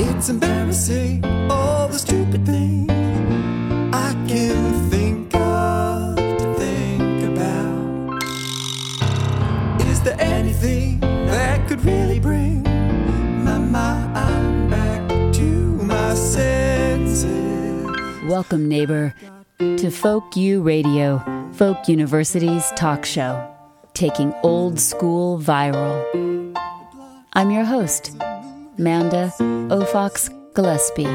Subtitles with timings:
[0.00, 2.88] It's embarrassing, all the stupid things
[3.92, 8.22] I can think of to think about.
[9.88, 12.62] Is there anything that could really bring
[13.42, 15.42] my mind back to
[15.82, 17.84] my senses?
[18.28, 19.14] Welcome, neighbor,
[19.58, 21.20] to Folk U Radio,
[21.54, 23.52] Folk University's talk show,
[23.94, 26.04] taking old school viral.
[27.32, 28.16] I'm your host,
[28.80, 29.32] Manda
[29.70, 31.08] Aufochs Gillespie.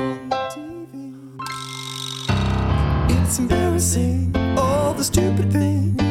[3.09, 6.01] It's embarrassing, all the stupid things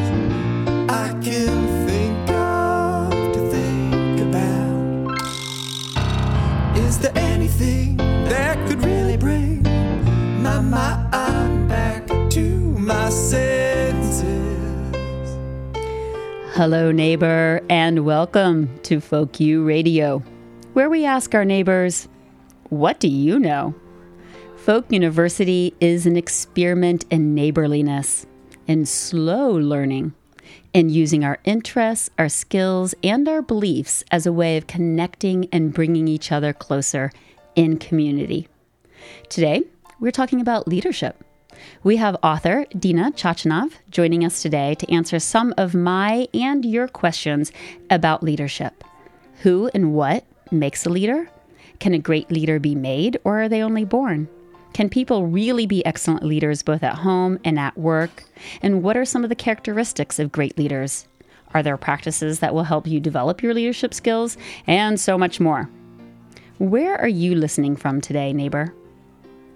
[0.91, 5.21] I can think of to think about.
[6.79, 9.63] Is there anything that could really bring
[10.43, 12.41] my mind back to
[12.79, 14.23] my senses?
[16.55, 20.23] Hello, neighbor, and welcome to Folk U Radio,
[20.73, 22.09] where we ask our neighbors,
[22.71, 23.75] What do you know?
[24.57, 28.27] Folk University is an experiment in neighborliness
[28.67, 30.15] and slow learning,
[30.73, 35.75] in using our interests, our skills, and our beliefs as a way of connecting and
[35.75, 37.11] bringing each other closer
[37.55, 38.49] in community.
[39.29, 39.65] Today,
[40.01, 41.23] we're talking about leadership.
[41.83, 46.89] We have author Dina Chachanov joining us today to answer some of my and your
[46.89, 47.53] questions
[47.91, 48.85] about leadership.
[49.43, 51.29] Who and what makes a leader?
[51.79, 54.29] Can a great leader be made, or are they only born?
[54.73, 58.25] Can people really be excellent leaders both at home and at work?
[58.63, 61.07] And what are some of the characteristics of great leaders?
[61.55, 64.39] Are there practices that will help you develop your leadership skills?
[64.67, 65.69] And so much more.
[66.59, 68.73] Where are you listening from today, neighbor?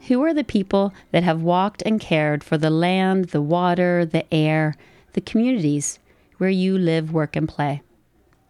[0.09, 4.33] Who are the people that have walked and cared for the land, the water, the
[4.35, 4.75] air,
[5.15, 5.99] the communities
[6.39, 7.83] where you live, work, and play?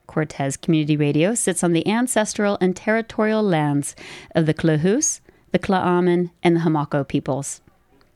[0.06, 3.94] Cortes Community Radio sits on the ancestral and territorial lands
[4.34, 5.20] of the Klahoose,
[5.52, 7.60] the Tla'amin, and the Homalco peoples.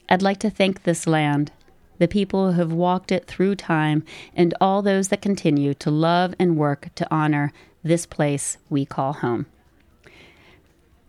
[0.09, 1.53] I'd like to thank this land,
[1.99, 6.35] the people who have walked it through time, and all those that continue to love
[6.39, 7.53] and work to honor
[7.83, 9.47] this place we call home.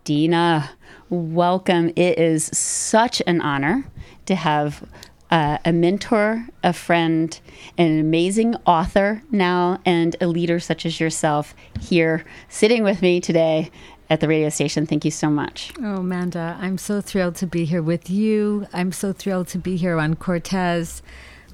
[0.04, 0.72] Dina,
[1.10, 1.90] welcome.
[1.96, 3.86] It is such an honor
[4.26, 4.84] to have
[5.32, 7.40] uh, a mentor, a friend,
[7.78, 13.72] an amazing author now, and a leader such as yourself here sitting with me today
[14.10, 14.86] at the radio station.
[14.86, 15.72] Thank you so much.
[15.80, 18.68] Oh, Amanda, I'm so thrilled to be here with you.
[18.74, 21.02] I'm so thrilled to be here on Cortes.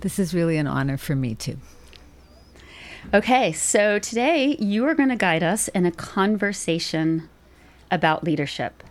[0.01, 1.57] This is really an honor for me, too.
[3.13, 7.29] Okay, so today you are going to guide us in a conversation
[7.91, 8.83] about leadership.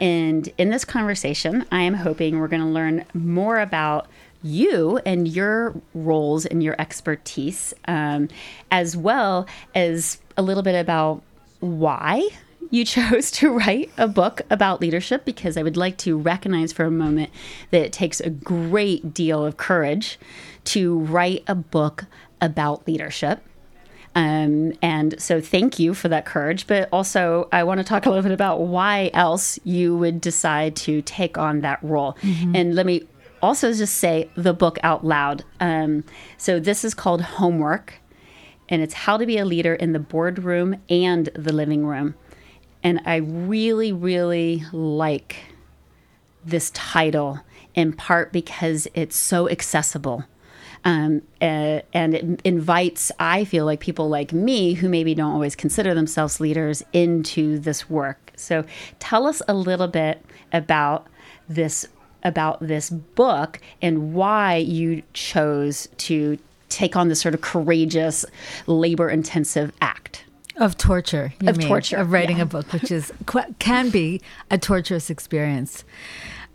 [0.00, 4.08] And in this conversation, I am hoping we're going to learn more about
[4.42, 8.28] you and your roles and your expertise, um,
[8.70, 11.22] as well as a little bit about
[11.60, 12.28] why
[12.70, 16.84] you chose to write a book about leadership because I would like to recognize for
[16.84, 17.30] a moment
[17.70, 20.18] that it takes a great deal of courage
[20.64, 22.06] to write a book
[22.40, 23.42] about leadership.
[24.14, 26.66] Um, and so thank you for that courage.
[26.66, 30.76] But also, I want to talk a little bit about why else you would decide
[30.76, 32.14] to take on that role.
[32.22, 32.56] Mm-hmm.
[32.56, 33.06] And let me
[33.42, 35.44] also just say the book out loud.
[35.60, 36.04] Um,
[36.36, 37.94] so this is called Homework,
[38.68, 42.14] and it's how to be a leader in the boardroom and the living room.
[42.82, 45.36] And I really, really like
[46.44, 47.40] this title
[47.74, 50.24] in part because it's so accessible.
[50.84, 55.54] Um, uh, and it invites, I feel like people like me who maybe don't always
[55.54, 58.32] consider themselves leaders into this work.
[58.36, 58.64] So
[58.98, 61.06] tell us a little bit about
[61.48, 61.86] this
[62.22, 68.24] about this book and why you chose to take on this sort of courageous,
[68.66, 70.24] labor intensive act
[70.56, 72.42] of torture of mean, torture of writing yeah.
[72.42, 73.12] a book which is
[73.58, 74.20] can be
[74.50, 75.84] a torturous experience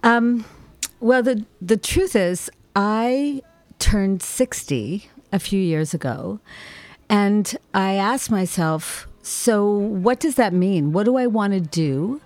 [0.04, 0.46] um,
[1.00, 3.42] well the the truth is i
[3.80, 6.40] turned 60 a few years ago
[7.10, 12.22] and i asked myself so what does that mean what do i want to do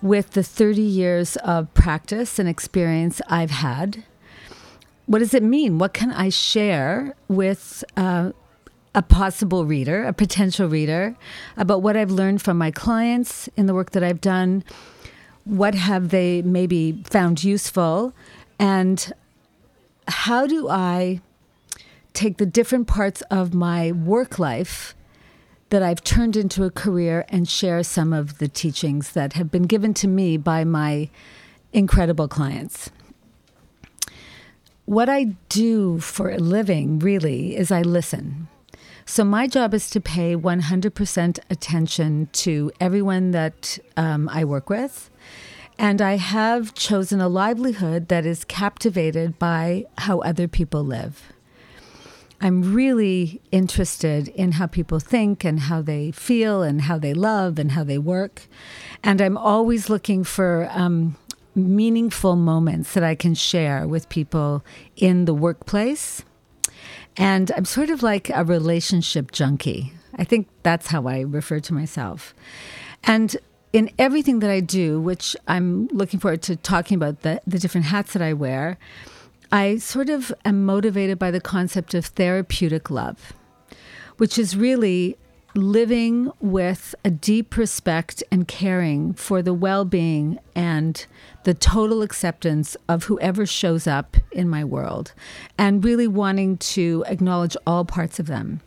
[0.00, 4.04] with the 30 years of practice and experience i've had
[5.06, 8.32] what does it mean what can i share with uh,
[8.94, 11.16] a possible reader, a potential reader,
[11.56, 14.64] about what I've learned from my clients in the work that I've done.
[15.44, 18.12] What have they maybe found useful?
[18.58, 19.12] And
[20.08, 21.20] how do I
[22.12, 24.94] take the different parts of my work life
[25.70, 29.62] that I've turned into a career and share some of the teachings that have been
[29.62, 31.08] given to me by my
[31.72, 32.90] incredible clients?
[34.84, 38.48] What I do for a living really is I listen
[39.04, 45.10] So my job is to pay 100% attention to everyone that um, I work with.
[45.82, 51.32] And I have chosen a livelihood that is captivated by how other people live.
[52.40, 57.58] I'm really interested in how people think and how they feel and how they love
[57.58, 58.46] and how they work.
[59.02, 61.16] And I'm always looking for um,
[61.56, 64.64] meaningful moments that I can share with people
[64.96, 66.22] in the workplace.
[67.16, 69.94] And I'm sort of like a relationship junkie.
[70.14, 72.36] I think that's how I refer to myself.
[73.02, 73.36] And
[73.72, 77.86] in everything that I do, which I'm looking forward to talking about the, the different
[77.86, 78.78] hats that I wear,
[79.50, 83.32] I sort of am motivated by the concept of therapeutic love,
[84.16, 85.16] which is really
[85.54, 91.04] living with a deep respect and caring for the well being and
[91.44, 95.12] the total acceptance of whoever shows up in my world,
[95.58, 98.60] and really wanting to acknowledge all parts of them.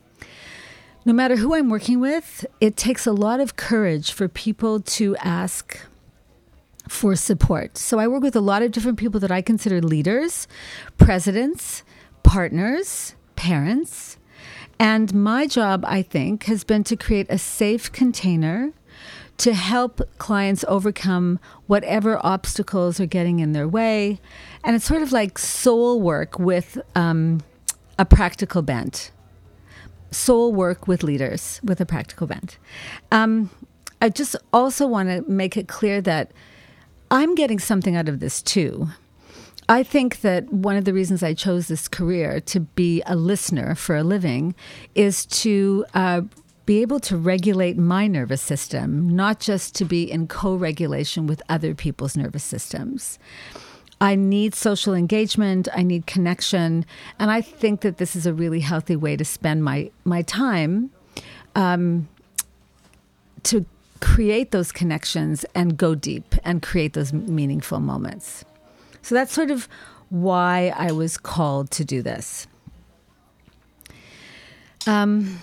[1.08, 5.16] No matter who I'm working with, it takes a lot of courage for people to
[5.18, 5.80] ask
[6.90, 7.78] for support.
[7.78, 10.48] So I work with a lot of different people that I consider leaders,
[10.98, 11.84] presidents,
[12.24, 14.18] partners, parents.
[14.80, 18.74] And my job, I think, has been to create a safe container
[19.38, 24.20] to help clients overcome whatever obstacles are getting in their way.
[24.64, 27.42] And it's sort of like soul work with um,
[28.00, 29.12] a practical bent.
[30.16, 32.58] Soul work with leaders with a practical bent.
[33.12, 33.50] Um,
[34.02, 36.32] I just also want to make it clear that
[37.12, 38.88] I'm getting something out of this too.
[39.68, 43.76] I think that one of the reasons I chose this career to be a listener
[43.76, 44.56] for a living
[44.94, 46.22] is to uh,
[46.66, 51.42] be able to regulate my nervous system, not just to be in co regulation with
[51.50, 53.20] other people's nervous systems.
[54.02, 56.86] I need social engagement, I need connection,
[57.18, 60.92] and I think that this is a really healthy way to spend my, my time
[61.56, 62.08] um,
[63.44, 63.66] to
[64.02, 68.44] create those connections and go deep and create those meaningful moments.
[69.02, 69.70] So that's sort of
[70.10, 72.48] why I was called to do this.
[74.88, 75.40] Um,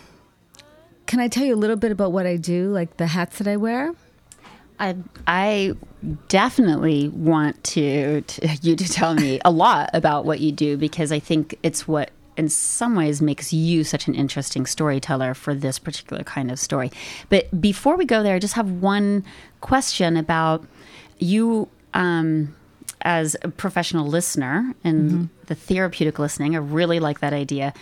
[1.06, 3.48] can I tell you a little bit about what I do, like the hats that
[3.48, 3.94] I wear?
[4.78, 4.96] I
[5.26, 5.74] I
[6.28, 11.12] definitely want to, to you to tell me a lot about what you do because
[11.12, 15.78] I think it's what in some ways makes you such an interesting storyteller for this
[15.78, 16.90] particular kind of story.
[17.28, 19.24] But before we go there, I just have one
[19.60, 20.66] question about
[21.18, 22.54] you um,
[23.02, 25.24] as a professional listener and mm-hmm.
[25.46, 26.54] the therapeutic listening.
[26.54, 27.74] I really like that idea.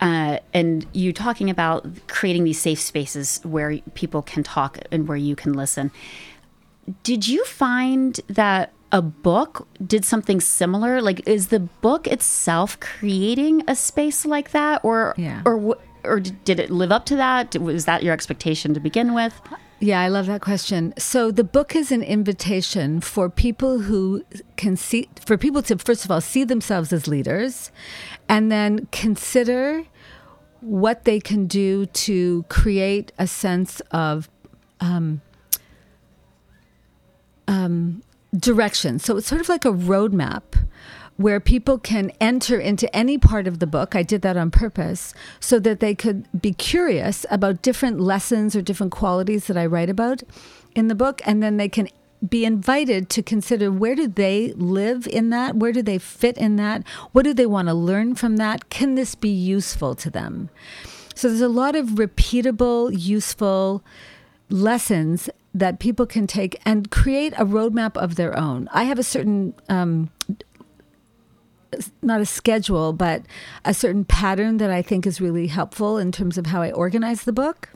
[0.00, 5.16] Uh, and you talking about creating these safe spaces where people can talk and where
[5.16, 5.90] you can listen.
[7.02, 11.00] Did you find that a book did something similar?
[11.02, 15.42] Like, is the book itself creating a space like that, or yeah.
[15.44, 17.56] or or did it live up to that?
[17.56, 19.40] Was that your expectation to begin with?
[19.82, 20.92] Yeah, I love that question.
[20.98, 24.22] So the book is an invitation for people who
[24.56, 27.72] can see, for people to first of all see themselves as leaders,
[28.28, 29.84] and then consider
[30.60, 34.28] what they can do to create a sense of
[34.80, 35.22] um,
[37.48, 38.02] um,
[38.38, 38.98] direction.
[38.98, 40.42] So it's sort of like a roadmap
[41.20, 43.94] where people can enter into any part of the book.
[43.94, 48.62] I did that on purpose so that they could be curious about different lessons or
[48.62, 50.22] different qualities that I write about
[50.74, 51.20] in the book.
[51.26, 51.88] And then they can
[52.26, 55.56] be invited to consider where do they live in that?
[55.56, 56.88] Where do they fit in that?
[57.12, 58.70] What do they want to learn from that?
[58.70, 60.48] Can this be useful to them?
[61.14, 63.84] So there's a lot of repeatable, useful
[64.48, 68.70] lessons that people can take and create a roadmap of their own.
[68.72, 70.08] I have a certain um,
[72.02, 73.22] not a schedule, but
[73.64, 77.24] a certain pattern that I think is really helpful in terms of how I organize
[77.24, 77.68] the book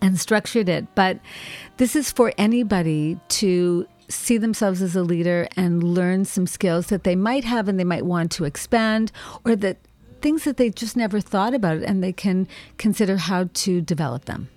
[0.00, 0.86] and structured it.
[0.94, 1.20] But
[1.76, 7.04] this is for anybody to see themselves as a leader and learn some skills that
[7.04, 9.12] they might have and they might want to expand
[9.44, 9.76] or that
[10.20, 14.48] things that they just never thought about and they can consider how to develop them.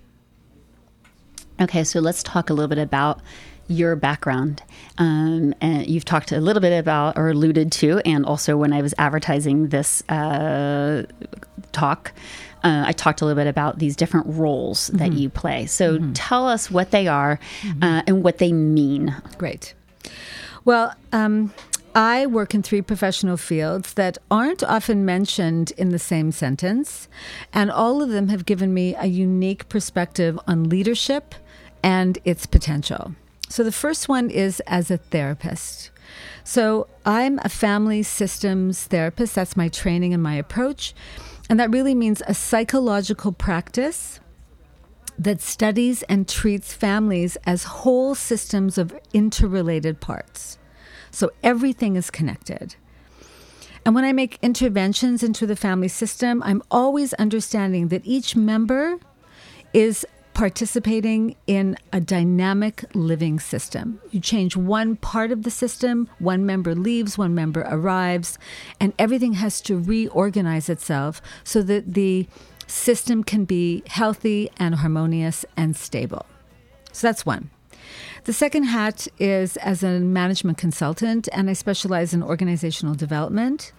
[1.60, 3.20] Okay, so let's talk a little bit about
[3.68, 4.62] your background.
[4.98, 8.82] Um, and you've talked a little bit about or alluded to, and also when I
[8.82, 11.04] was advertising this uh,
[11.72, 12.12] talk,
[12.64, 15.18] uh, I talked a little bit about these different roles that mm-hmm.
[15.18, 15.66] you play.
[15.66, 16.12] So mm-hmm.
[16.12, 17.82] tell us what they are mm-hmm.
[17.82, 19.14] uh, and what they mean.
[19.38, 19.74] Great.
[20.64, 21.52] Well, um,
[21.94, 27.08] I work in three professional fields that aren't often mentioned in the same sentence,
[27.52, 31.34] and all of them have given me a unique perspective on leadership
[31.82, 33.14] and its potential.
[33.52, 35.90] So the first one is as a therapist.
[36.42, 39.34] So I'm a family systems therapist.
[39.34, 40.94] That's my training and my approach.
[41.50, 44.20] And that really means a psychological practice
[45.18, 50.56] that studies and treats families as whole systems of interrelated parts.
[51.10, 52.76] So everything is connected.
[53.84, 58.96] And when I make interventions into the family system, I'm always understanding that each member
[59.74, 64.00] is participating in a dynamic living system.
[64.10, 68.38] You change one part of the system, one member leaves, one member arrives,
[68.80, 72.26] and everything has to reorganize itself so that the
[72.66, 76.26] system can be healthy and harmonious and stable.
[76.92, 77.50] So that's one.
[78.24, 83.72] The second hat is as a management consultant, and I specialize in organizational development.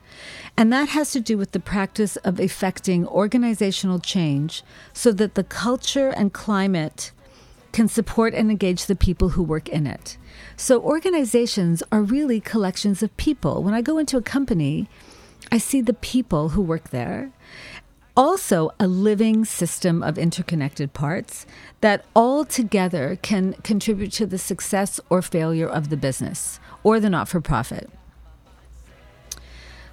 [0.57, 5.43] And that has to do with the practice of effecting organizational change so that the
[5.43, 7.11] culture and climate
[7.71, 10.17] can support and engage the people who work in it.
[10.55, 13.63] So, organizations are really collections of people.
[13.63, 14.87] When I go into a company,
[15.51, 17.31] I see the people who work there
[18.15, 21.45] also a living system of interconnected parts
[21.81, 27.09] that all together can contribute to the success or failure of the business or the
[27.09, 27.89] not for profit.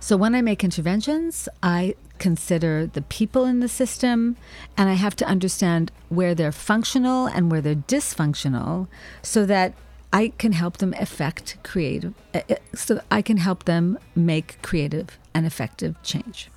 [0.03, 4.37] So when I make interventions, I consider the people in the system
[4.77, 8.89] and I have to understand where they're functional and where they're dysfunctional
[9.23, 9.75] so that
[10.12, 15.19] I can help them effect creative eh, eh, so I can help them make creative
[15.35, 16.50] and effective change.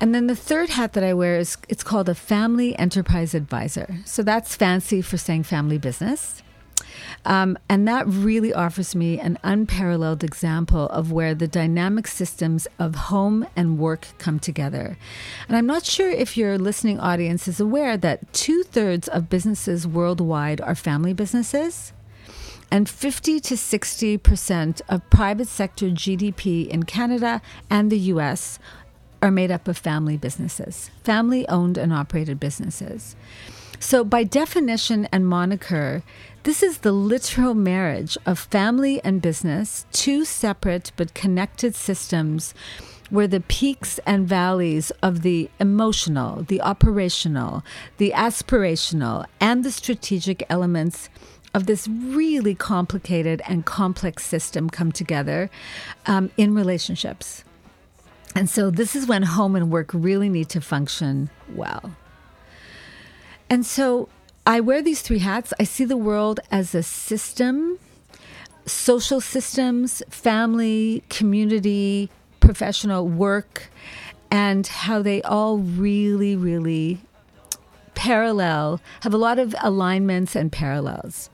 [0.00, 3.98] And then the third hat that I wear is it's called a family enterprise advisor.
[4.06, 6.42] So that's fancy for saying family business.
[7.24, 12.94] Um, and that really offers me an unparalleled example of where the dynamic systems of
[12.94, 14.96] home and work come together.
[15.46, 19.86] And I'm not sure if your listening audience is aware that two thirds of businesses
[19.86, 21.92] worldwide are family businesses.
[22.72, 28.60] And 50 to 60% of private sector GDP in Canada and the US
[29.22, 33.16] are made up of family businesses, family owned and operated businesses.
[33.78, 36.02] So, by definition and moniker,
[36.42, 42.54] this is the literal marriage of family and business, two separate but connected systems
[43.10, 47.64] where the peaks and valleys of the emotional, the operational,
[47.98, 51.08] the aspirational, and the strategic elements
[51.52, 55.50] of this really complicated and complex system come together
[56.06, 57.44] um, in relationships.
[58.34, 61.94] And so this is when home and work really need to function well.
[63.48, 64.08] And so
[64.46, 65.52] I wear these three hats.
[65.58, 67.78] I see the world as a system,
[68.66, 73.70] social systems, family, community, professional work,
[74.30, 77.00] and how they all really, really
[77.94, 81.28] parallel, have a lot of alignments and parallels.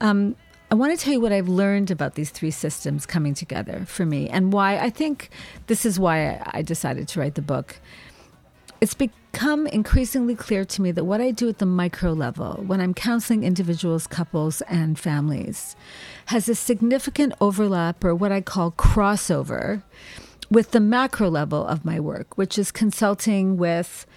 [0.00, 0.36] Um,
[0.74, 4.04] I want to tell you what I've learned about these three systems coming together for
[4.04, 5.30] me and why I think
[5.68, 7.76] this is why I decided to write the book.
[8.80, 12.80] It's become increasingly clear to me that what I do at the micro level, when
[12.80, 15.76] I'm counseling individuals, couples, and families,
[16.26, 19.84] has a significant overlap or what I call crossover
[20.50, 24.08] with the macro level of my work, which is consulting with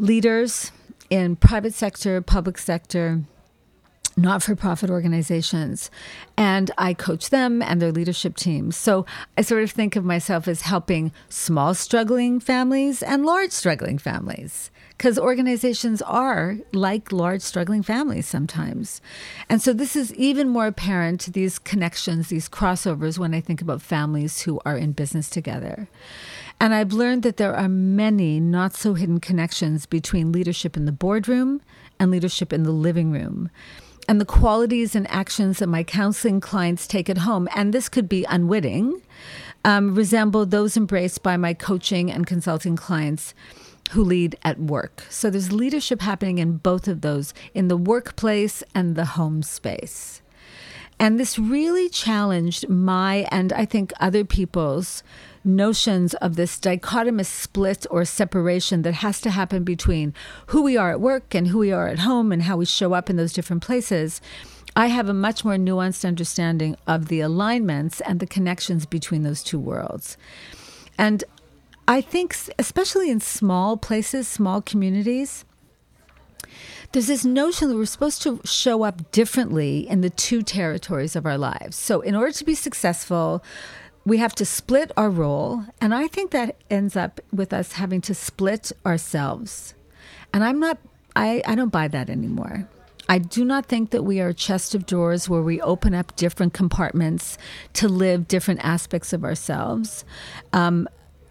[0.00, 0.72] leaders
[1.10, 3.22] in private sector, public sector,
[4.16, 5.90] not for profit organizations.
[6.36, 8.76] And I coach them and their leadership teams.
[8.76, 13.98] So I sort of think of myself as helping small struggling families and large struggling
[13.98, 14.70] families.
[14.90, 19.00] Because organizations are like large struggling families sometimes.
[19.48, 23.60] And so this is even more apparent, to these connections, these crossovers, when I think
[23.60, 25.88] about families who are in business together.
[26.60, 30.92] And I've learned that there are many not so hidden connections between leadership in the
[30.92, 31.62] boardroom
[31.98, 33.50] and leadership in the living room
[34.12, 38.10] and the qualities and actions that my counseling clients take at home, and this could
[38.10, 39.00] be unwitting,
[39.64, 43.32] um, resemble those embraced by my coaching and consulting clients
[43.92, 45.06] who lead at work.
[45.08, 50.20] So there's leadership happening in both of those, in the workplace and the home space.
[51.00, 55.02] And this really challenged my and I think other people's
[55.44, 60.14] notions of this dichotomous split or separation that has to happen between
[60.46, 62.92] who we are at work and who we are at home and how we show
[62.92, 64.20] up in those different places.
[64.74, 69.42] I have a much more nuanced understanding of the alignments and the connections between those
[69.42, 70.16] two worlds.
[70.96, 71.24] And
[71.86, 75.44] I think, especially in small places, small communities,
[76.92, 81.26] there's this notion that we're supposed to show up differently in the two territories of
[81.26, 81.76] our lives.
[81.76, 83.42] So, in order to be successful,
[84.04, 85.64] we have to split our role.
[85.80, 89.74] And I think that ends up with us having to split ourselves.
[90.32, 90.78] And I'm not,
[91.14, 92.68] I, I don't buy that anymore.
[93.08, 96.16] I do not think that we are a chest of drawers where we open up
[96.16, 97.36] different compartments
[97.74, 100.04] to live different aspects of ourselves.
[100.52, 100.88] Um,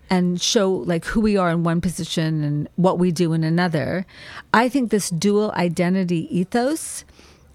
[0.10, 4.06] and show like who we are in one position and what we do in another.
[4.54, 7.06] I think this dual identity ethos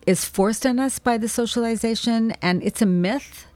[0.07, 3.47] is forced on us by the socialization and it's a myth.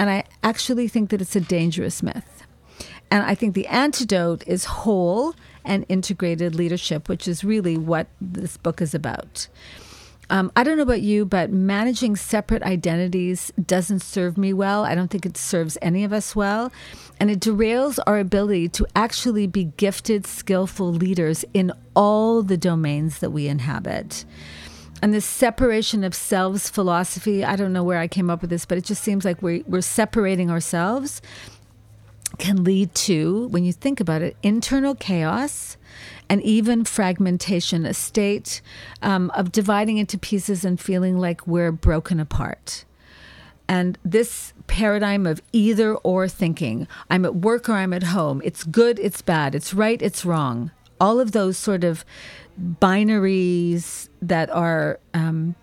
[0.00, 2.46] And I actually think that it's a dangerous myth.
[3.10, 8.56] And I think the antidote is whole and integrated leadership, which is really what this
[8.56, 9.48] book is about.
[10.30, 14.86] Um, I don't know about you, but managing separate identities doesn't serve me well.
[14.86, 16.72] I don't think it serves any of us well.
[17.18, 23.18] And it derails our ability to actually be gifted, skillful leaders in all the domains
[23.18, 24.24] that we inhabit.
[25.02, 28.66] And this separation of selves philosophy, I don't know where I came up with this,
[28.66, 31.22] but it just seems like we're, we're separating ourselves
[32.38, 35.76] can lead to, when you think about it, internal chaos
[36.28, 38.60] and even fragmentation, a state
[39.02, 42.84] um, of dividing into pieces and feeling like we're broken apart.
[43.68, 48.64] And this paradigm of either or thinking, I'm at work or I'm at home, it's
[48.64, 52.04] good, it's bad, it's right, it's wrong, all of those sort of
[52.60, 55.54] binaries that are um,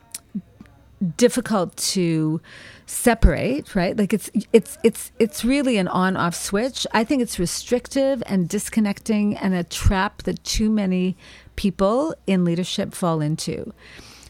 [1.15, 2.41] difficult to
[2.89, 3.98] separate right?
[3.98, 6.88] Like it's it's it's it's really an on off switch.
[6.94, 11.17] I think it's restrictive and disconnecting and a trap that too many
[11.58, 13.74] people in leadership fall into.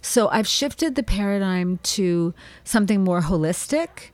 [0.02, 2.34] So i've shifted the paradigm to
[2.64, 4.12] something more holistic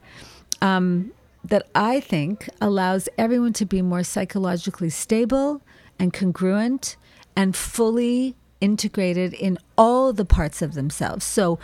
[0.60, 1.12] um,
[1.44, 5.62] that i think allows everyone to be more psychologically stable
[5.98, 6.96] and congruent
[7.36, 11.58] and fully integrated in all the parts of themselves so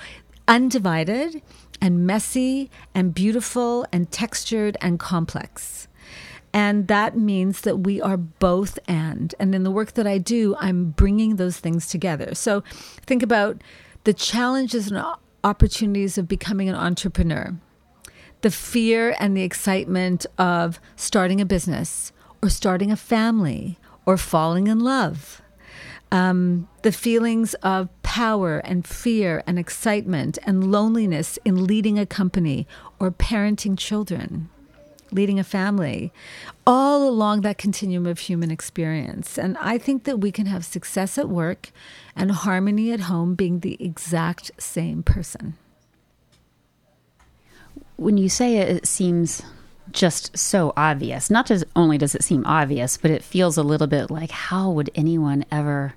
[0.47, 1.41] undivided
[1.81, 5.89] and messy and beautiful and textured and complex.
[6.53, 9.35] And that means that we are both and.
[9.39, 12.35] And in the work that I do, I'm bringing those things together.
[12.35, 12.63] So
[13.07, 13.63] think about
[14.05, 15.03] the challenges and
[15.45, 17.55] opportunities of becoming an entrepreneur,
[18.41, 23.79] the fear and the excitement of starting a business or starting a family
[24.11, 25.41] or falling in love
[26.11, 32.67] um, the feelings of power and fear and excitement and loneliness in leading a company
[32.99, 34.49] or parenting children,
[35.13, 36.13] leading a family,
[36.67, 39.39] all along that continuum of human experience.
[39.39, 41.71] And I think that we can have success at work
[42.17, 45.57] and harmony at home being the exact same person.
[47.95, 49.43] When you say it, it seems
[49.93, 51.31] just so obvious.
[51.31, 54.71] Not just only does it seem obvious, but it feels a little bit like how
[54.71, 55.95] would anyone ever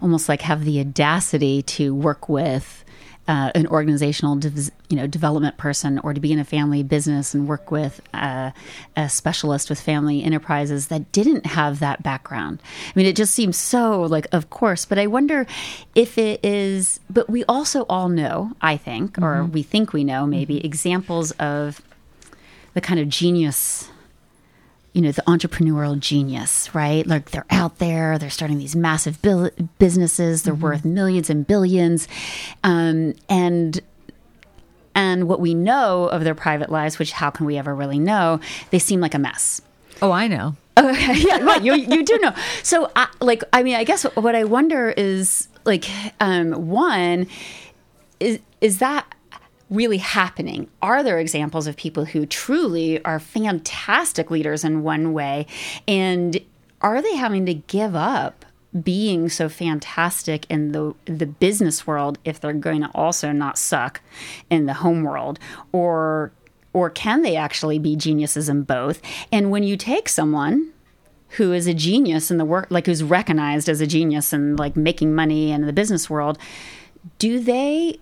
[0.00, 2.84] almost like have the audacity to work with
[3.28, 4.40] uh, an organizational,
[4.88, 8.50] you know, development person, or to be in a family business and work with uh,
[8.96, 12.62] a specialist with family enterprises that didn't have that background.
[12.86, 14.86] I mean, it just seems so like, of course.
[14.86, 15.46] But I wonder
[15.94, 17.00] if it is.
[17.10, 19.24] But we also all know, I think, mm-hmm.
[19.24, 20.66] or we think we know, maybe mm-hmm.
[20.66, 21.82] examples of
[22.78, 23.90] the kind of genius
[24.92, 27.04] you know the entrepreneurial genius right?
[27.08, 30.62] Like they're out there they're starting these massive bil- businesses they're mm-hmm.
[30.62, 32.06] worth millions and billions
[32.62, 33.80] um, and
[34.94, 38.38] and what we know of their private lives which how can we ever really know?
[38.70, 39.60] They seem like a mess.
[40.00, 40.54] Oh i know.
[40.78, 42.32] Okay yeah right you, you do know.
[42.62, 47.26] So I, like i mean i guess what i wonder is like um, one
[48.20, 49.12] is is that
[49.70, 50.68] really happening?
[50.82, 55.46] Are there examples of people who truly are fantastic leaders in one way?
[55.86, 56.40] And
[56.80, 58.44] are they having to give up
[58.82, 64.02] being so fantastic in the the business world if they're going to also not suck
[64.50, 65.38] in the home world
[65.72, 66.30] or
[66.74, 69.00] or can they actually be geniuses in both
[69.32, 70.70] and when you take someone
[71.30, 74.76] who is a genius in the work like who's recognized as a genius and like
[74.76, 76.38] making money in the business world
[77.18, 77.98] do they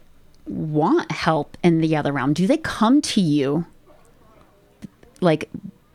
[0.46, 2.32] want help in the other realm?
[2.32, 3.66] Do they come to you
[5.20, 5.48] like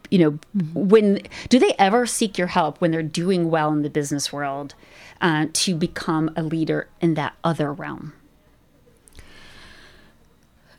[0.10, 0.88] you know mm-hmm.
[0.90, 4.76] when do they ever seek your help when they're doing well in the business world
[5.22, 8.14] uh, to become a leader in that other realm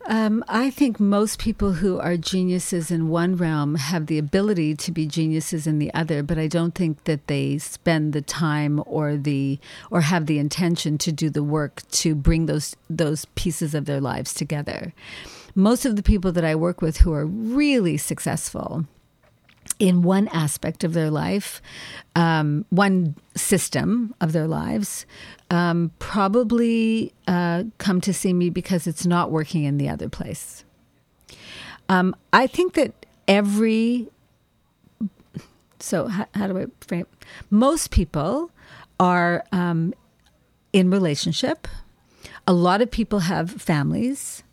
[0.05, 4.91] um, I think most people who are geniuses in one realm have the ability to
[4.91, 9.15] be geniuses in the other, but I don't think that they spend the time or
[9.15, 13.85] the or have the intention to do the work to bring those those pieces of
[13.85, 14.93] their lives together.
[15.55, 18.85] Most of the people that I work with who are really successful
[19.79, 21.61] in one aspect of their life,
[22.15, 25.05] um, one system of their lives,
[25.53, 30.65] um, probably uh, come to see me because it's not working in the other place.
[31.89, 34.07] Um, I think that every
[35.79, 37.05] so how, how, do I frame?
[37.51, 38.49] Most people
[38.99, 39.93] are um,
[40.71, 41.67] in relationship.
[42.47, 44.43] A lot of people have families,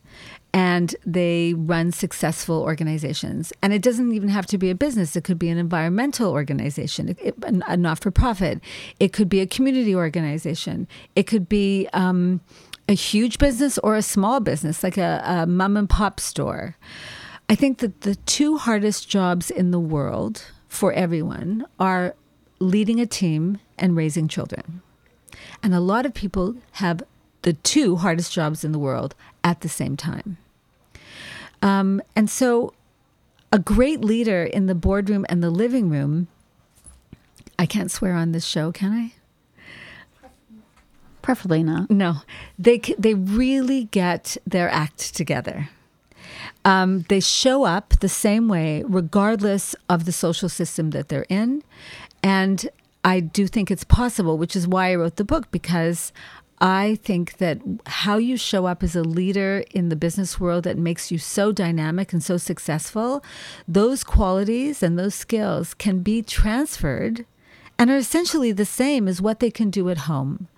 [0.52, 3.52] and they run successful organizations.
[3.62, 7.16] And it doesn't even have to be a business, it could be an environmental organization,
[7.18, 8.60] it, a not for profit,
[8.98, 12.40] it could be a community organization, it could be um,
[12.88, 16.76] a huge business or a small business, like a, a mom and pop store.
[17.48, 22.14] I think that the two hardest jobs in the world for everyone are
[22.58, 24.82] leading a team and raising children.
[25.62, 27.02] And a lot of people have
[27.42, 30.36] the two hardest jobs in the world at the same time.
[31.62, 32.72] Um, and so,
[33.52, 36.28] a great leader in the boardroom and the living room.
[37.58, 39.12] I can't swear on this show, can I?
[41.20, 41.90] Preferably not.
[41.90, 42.22] No,
[42.58, 45.68] they they really get their act together.
[46.64, 51.62] Um, they show up the same way, regardless of the social system that they're in,
[52.22, 52.68] and
[53.04, 56.12] I do think it's possible, which is why I wrote the book because
[56.60, 60.76] I think that how you show up as a leader in the business world that
[60.76, 63.24] makes you so dynamic and so successful,
[63.66, 67.24] those qualities and those skills can be transferred
[67.78, 70.48] and are essentially the same as what they can do at home.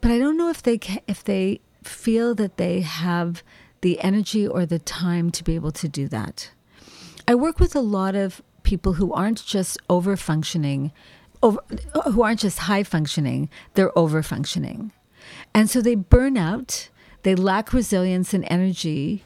[0.00, 3.42] But I don't know if they can, if they feel that they have
[3.82, 6.50] the energy or the time to be able to do that.
[7.28, 10.92] I work with a lot of people who aren't just over functioning,
[11.42, 11.60] over,
[12.10, 14.92] who aren't just high functioning, they're over functioning.
[15.54, 16.88] And so they burn out,
[17.22, 19.24] they lack resilience and energy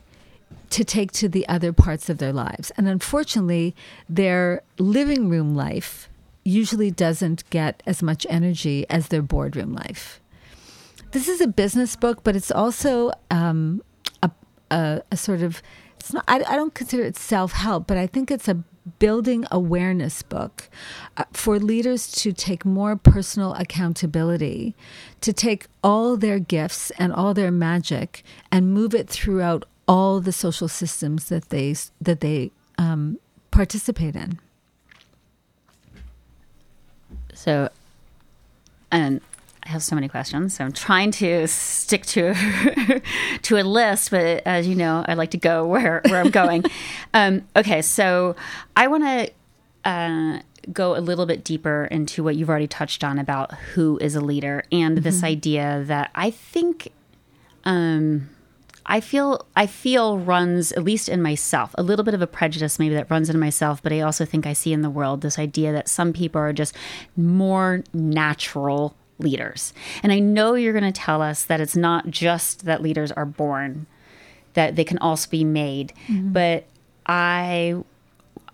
[0.71, 2.73] to take to the other parts of their lives.
[2.77, 3.75] And unfortunately,
[4.09, 6.09] their living room life
[6.45, 10.21] usually doesn't get as much energy as their boardroom life.
[11.13, 13.83] This is a business book, but it's also um,
[14.23, 14.31] a,
[14.71, 15.63] a, a, sort of,
[15.99, 18.63] it's not, I, I don't consider it self help, but I think it's a
[18.99, 20.69] building awareness book
[21.17, 24.75] uh, for leaders to take more personal accountability,
[25.21, 30.33] to take all their gifts and all their magic and move it throughout all the
[30.33, 33.19] social systems that they that they um,
[33.51, 34.39] participate in.
[37.35, 37.69] So,
[38.91, 39.21] and
[39.65, 40.57] I have so many questions.
[40.57, 42.35] So I'm trying to stick to
[43.43, 46.65] to a list, but as you know, I like to go where where I'm going.
[47.15, 48.37] um, okay, so
[48.77, 50.41] I want to uh,
[50.73, 54.21] go a little bit deeper into what you've already touched on about who is a
[54.21, 55.05] leader and mm-hmm.
[55.05, 56.93] this idea that I think.
[57.65, 58.29] Um,
[58.87, 62.79] I feel I feel runs at least in myself a little bit of a prejudice
[62.79, 65.39] maybe that runs in myself, but I also think I see in the world this
[65.39, 66.77] idea that some people are just
[67.17, 69.73] more natural leaders.
[70.03, 73.27] And I know you're going to tell us that it's not just that leaders are
[73.27, 73.87] born,
[74.55, 76.33] that they can also be made, mm-hmm.
[76.33, 76.65] but
[77.07, 77.77] I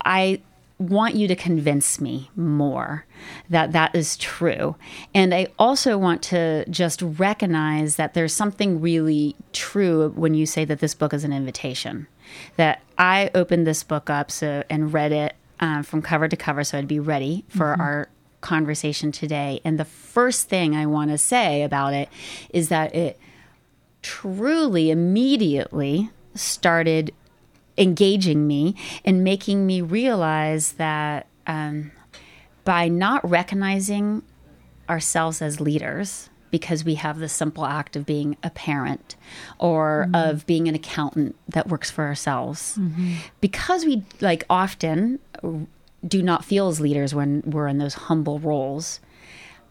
[0.03, 0.41] I
[0.77, 3.05] want you to convince me more
[3.49, 4.75] that that is true.
[5.13, 10.65] And I also want to just recognize that there's something really true when you say
[10.65, 12.07] that this book is an invitation.
[12.55, 16.63] That I opened this book up so and read it um, from cover to cover
[16.63, 17.81] so I'd be ready for mm-hmm.
[17.81, 18.09] our
[18.41, 19.61] conversation today.
[19.63, 22.09] And the first thing I want to say about it
[22.51, 23.19] is that it
[24.01, 27.13] truly immediately started
[27.77, 28.75] engaging me
[29.05, 31.91] and making me realize that um,
[32.63, 34.23] by not recognizing
[34.89, 39.15] ourselves as leaders, because we have the simple act of being a parent
[39.57, 40.29] or mm-hmm.
[40.29, 42.77] of being an accountant that works for ourselves.
[42.77, 43.13] Mm-hmm.
[43.39, 45.19] Because we like often
[46.05, 48.99] do not feel as leaders when we're in those humble roles.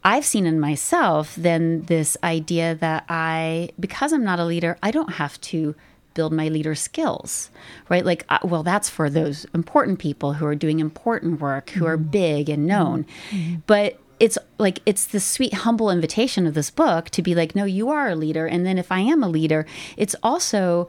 [0.03, 4.91] I've seen in myself then this idea that I, because I'm not a leader, I
[4.91, 5.75] don't have to
[6.13, 7.49] build my leader skills,
[7.89, 8.05] right?
[8.05, 11.89] Like, well, that's for those important people who are doing important work, who mm-hmm.
[11.89, 13.05] are big and known.
[13.29, 13.55] Mm-hmm.
[13.67, 17.65] But it's like it's the sweet humble invitation of this book to be like no
[17.65, 19.65] you are a leader and then if i am a leader
[19.97, 20.87] it's also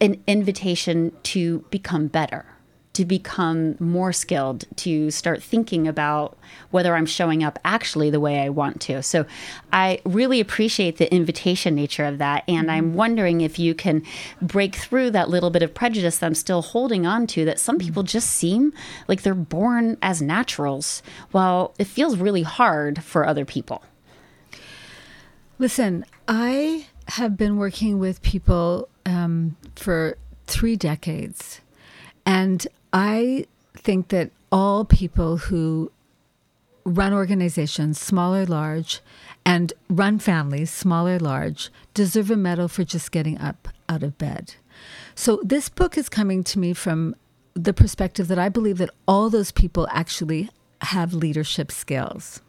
[0.00, 2.46] an invitation to become better
[2.92, 6.36] to become more skilled, to start thinking about
[6.70, 9.02] whether I'm showing up actually the way I want to.
[9.02, 9.24] So
[9.72, 12.44] I really appreciate the invitation nature of that.
[12.46, 12.96] And I'm mm-hmm.
[12.96, 14.02] wondering if you can
[14.42, 17.78] break through that little bit of prejudice that I'm still holding on to that some
[17.78, 18.74] people just seem
[19.08, 23.82] like they're born as naturals, while it feels really hard for other people.
[25.58, 31.60] Listen, I have been working with people um, for three decades.
[32.24, 35.90] And I think that all people who
[36.84, 39.00] run organizations, small or large,
[39.44, 44.18] and run families, small or large, deserve a medal for just getting up out of
[44.18, 44.54] bed.
[45.14, 47.14] So this book is coming to me from
[47.54, 50.50] the perspective that I believe that all those people actually
[50.80, 52.40] have leadership skills.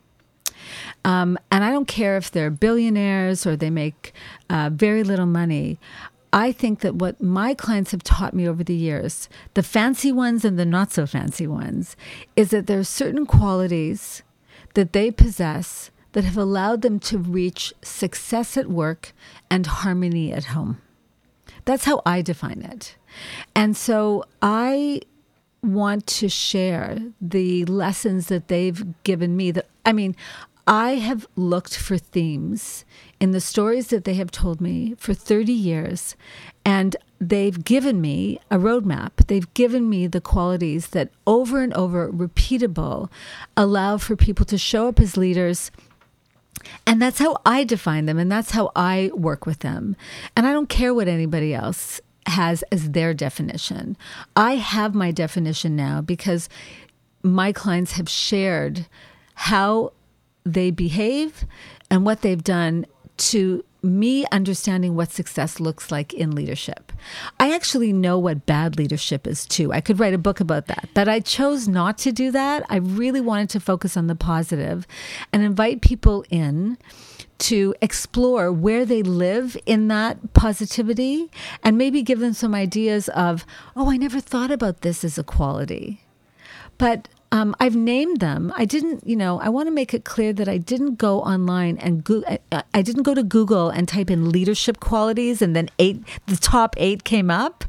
[1.04, 4.14] Um, and I don't care if they're billionaires or they make
[4.50, 5.78] uh, very little money.
[6.34, 10.44] I think that what my clients have taught me over the years, the fancy ones
[10.44, 11.96] and the not so fancy ones,
[12.36, 14.24] is that there are certain qualities
[14.74, 19.14] that they possess that have allowed them to reach success at work
[19.50, 20.82] and harmony at home.
[21.66, 22.96] That's how I define it.
[23.56, 25.02] And so I
[25.62, 30.16] want to share the lessons that they've given me that I mean,
[30.66, 32.86] I have looked for themes
[33.20, 36.16] in the stories that they have told me for 30 years,
[36.66, 39.28] and they've given me a roadmap.
[39.28, 43.10] They've given me the qualities that over and over, repeatable,
[43.58, 45.70] allow for people to show up as leaders.
[46.88, 49.98] And that's how I define them, and that's how I work with them.
[50.38, 53.98] And I don't care what anybody else has as their definition.
[54.36, 56.48] I have my definition now because
[57.22, 58.88] my clients have shared
[59.36, 59.92] how
[60.46, 61.46] they behave
[61.90, 66.94] and what they've done to me understanding what success looks like in leadership.
[67.40, 69.74] I actually know what bad leadership is too.
[69.74, 72.66] I could write a book about that, but I chose not to do that.
[72.70, 74.88] I really wanted to focus on the positive
[75.34, 76.78] and invite people in
[77.40, 81.30] to explore where they live in that positivity
[81.62, 85.26] and maybe give them some ideas of, oh, I never thought about this as a
[85.26, 86.06] quality.
[86.78, 88.54] But um, I've named them.
[88.56, 91.80] I didn't, you know, I want to make it clear that I didn't go online
[91.80, 95.70] and go, I, I didn't go to Google and type in leadership qualities and then
[95.80, 97.66] eight, the top eight came up.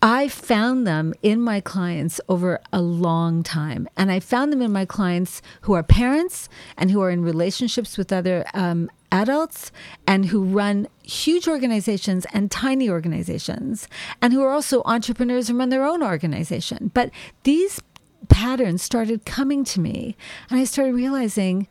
[0.00, 3.88] I found them in my clients over a long time.
[3.96, 7.98] And I found them in my clients who are parents and who are in relationships
[7.98, 9.72] with other um, adults
[10.06, 13.88] and who run huge organizations and tiny organizations
[14.22, 16.92] and who are also entrepreneurs and run their own organization.
[16.94, 17.10] But
[17.42, 17.80] these
[18.28, 20.16] patterns started coming to me,
[20.50, 21.68] and I started realizing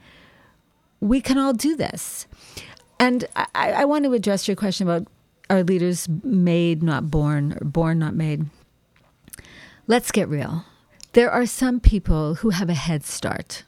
[1.00, 2.28] we can all do this.
[3.00, 5.08] And I, I want to address your question about
[5.50, 8.46] are leaders made, not born, or born, not made?
[9.88, 10.66] Let's get real.
[11.14, 13.64] There are some people who have a head start.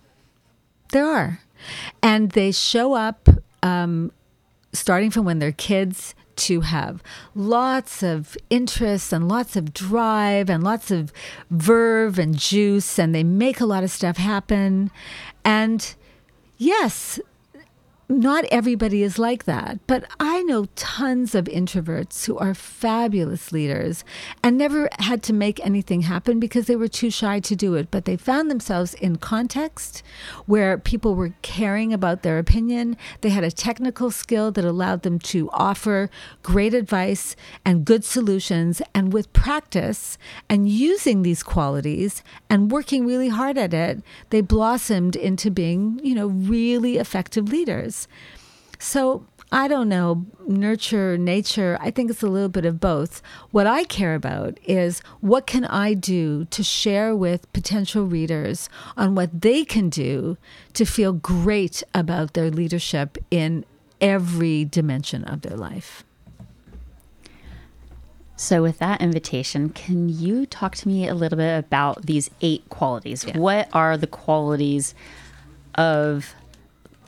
[0.91, 1.41] There are.
[2.02, 3.30] And they show up
[3.62, 4.12] um,
[4.73, 7.04] starting from when they're kids to have
[7.36, 11.12] lots of interest and lots of drive and lots of
[11.50, 14.91] verve and juice, and they make a lot of stuff happen.
[15.43, 15.95] And
[16.58, 17.19] yes,
[18.10, 24.06] not everybody is like that, but I know tons of introverts who are fabulous leaders
[24.41, 27.91] and never had to make anything happen because they were too shy to do it.
[27.91, 30.04] But they found themselves in context
[30.46, 32.96] where people were caring about their opinion.
[33.22, 36.10] They had a technical skill that allowed them to offer
[36.43, 38.82] great advice and good solutions.
[38.96, 40.17] And with practice
[40.50, 46.15] and using these qualities and working really hard at it, they blossomed into being, you
[46.15, 47.97] know, really effective leaders.
[48.78, 53.22] So I don't know, nurture, nature, I think it's a little bit of both.
[53.52, 59.16] What I care about is what can I do to share with potential readers on
[59.16, 60.38] what they can do
[60.74, 63.64] to feel great about their leadership in
[64.02, 66.04] every dimension of their life.
[68.36, 72.70] So, with that invitation, can you talk to me a little bit about these eight
[72.70, 73.26] qualities?
[73.26, 73.38] Yeah.
[73.38, 74.94] What are the qualities
[75.74, 76.36] of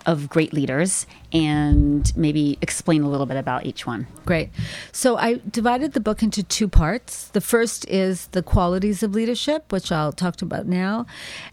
[0.09, 4.07] of great leaders and maybe explain a little bit about each one.
[4.25, 4.49] Great.
[4.91, 7.27] So I divided the book into two parts.
[7.27, 11.05] The first is the qualities of leadership, which I'll talk about now,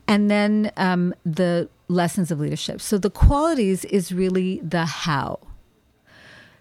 [0.08, 2.80] and then um, the lessons of leadership.
[2.80, 5.40] So the qualities is really the how.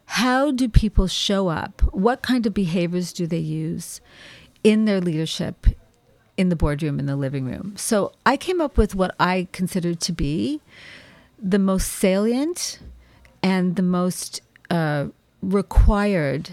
[0.07, 1.81] How do people show up?
[1.93, 4.01] What kind of behaviors do they use
[4.65, 5.65] in their leadership
[6.35, 7.73] in the boardroom, in the living room?
[7.77, 10.61] So I came up with what I considered to be
[11.45, 12.79] the most salient
[13.43, 15.05] and the most uh,
[15.43, 16.49] required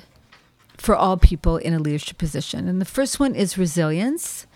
[0.76, 2.68] for all people in a leadership position.
[2.68, 4.46] And the first one is resilience.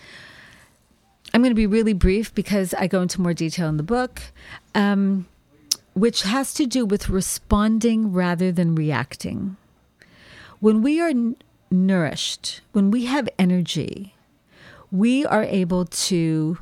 [1.32, 4.20] I'm going to be really brief because I go into more detail in the book,
[4.74, 5.26] um,
[5.94, 9.56] which has to do with responding rather than reacting.
[10.60, 11.36] When we are n-
[11.70, 14.14] nourished, when we have energy,
[14.92, 16.58] we are able to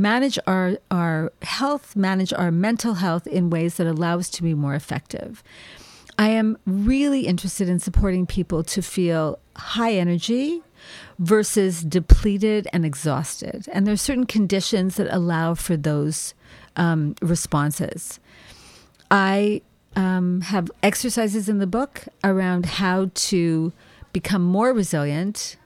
[0.00, 4.54] manage our, our health, manage our mental health in ways that allow us to be
[4.54, 5.42] more effective.
[6.18, 10.62] I am really interested in supporting people to feel high energy
[11.18, 13.66] versus depleted and exhausted.
[13.72, 16.34] And there are certain conditions that allow for those
[16.76, 18.20] um, responses.
[19.10, 19.62] I
[19.96, 23.72] um, have exercises in the book around how to
[24.12, 25.56] become more resilient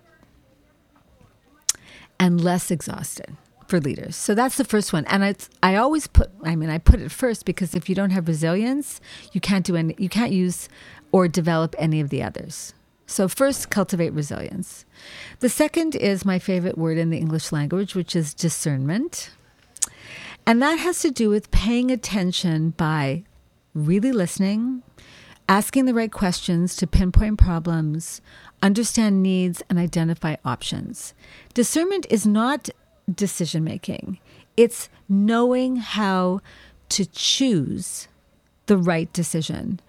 [2.18, 3.36] and less exhausted
[3.68, 4.16] for leaders.
[4.16, 5.04] So that's the first one.
[5.06, 8.10] And it's I always put I mean I put it first because if you don't
[8.10, 9.00] have resilience,
[9.32, 10.68] you can't do any you can't use
[11.12, 12.74] or develop any of the others.
[13.10, 14.84] So, first, cultivate resilience.
[15.40, 19.30] The second is my favorite word in the English language, which is discernment.
[20.46, 23.24] And that has to do with paying attention by
[23.72, 24.82] really listening,
[25.48, 28.20] asking the right questions to pinpoint problems,
[28.62, 31.14] understand needs, and identify options.
[31.54, 32.68] Discernment is not
[33.12, 34.18] decision making,
[34.56, 36.40] it's knowing how
[36.90, 38.08] to choose
[38.66, 39.80] the right decision.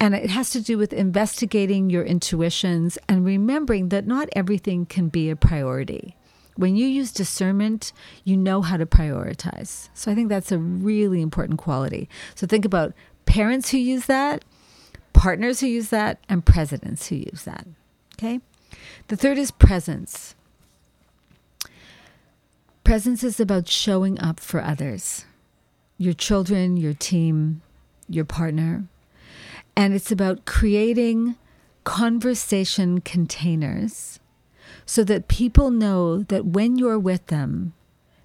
[0.00, 5.08] And it has to do with investigating your intuitions and remembering that not everything can
[5.08, 6.16] be a priority.
[6.56, 7.92] When you use discernment,
[8.24, 9.88] you know how to prioritize.
[9.94, 12.08] So I think that's a really important quality.
[12.34, 12.94] So think about
[13.26, 14.44] parents who use that,
[15.12, 17.66] partners who use that, and presidents who use that.
[18.14, 18.40] Okay?
[19.08, 20.34] The third is presence.
[22.88, 25.26] Presence is about showing up for others
[25.98, 27.60] your children, your team,
[28.08, 28.84] your partner.
[29.76, 31.36] And it's about creating
[31.84, 34.20] conversation containers
[34.86, 37.74] so that people know that when you're with them,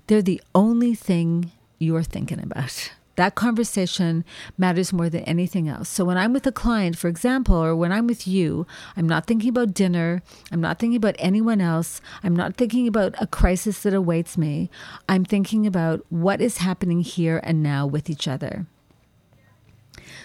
[0.08, 4.26] they're the only thing you're thinking about that conversation
[4.58, 5.90] matters more than anything else.
[5.90, 8.66] So when I'm with a client, for example, or when I'm with you,
[8.98, 10.24] I'm not thinking about dinner.
[10.52, 12.02] I'm not thinking about anyone else.
[12.24, 14.70] I'm not thinking about a crisis that awaits me.
[15.08, 18.66] I'm thinking about what is happening here and now with each other.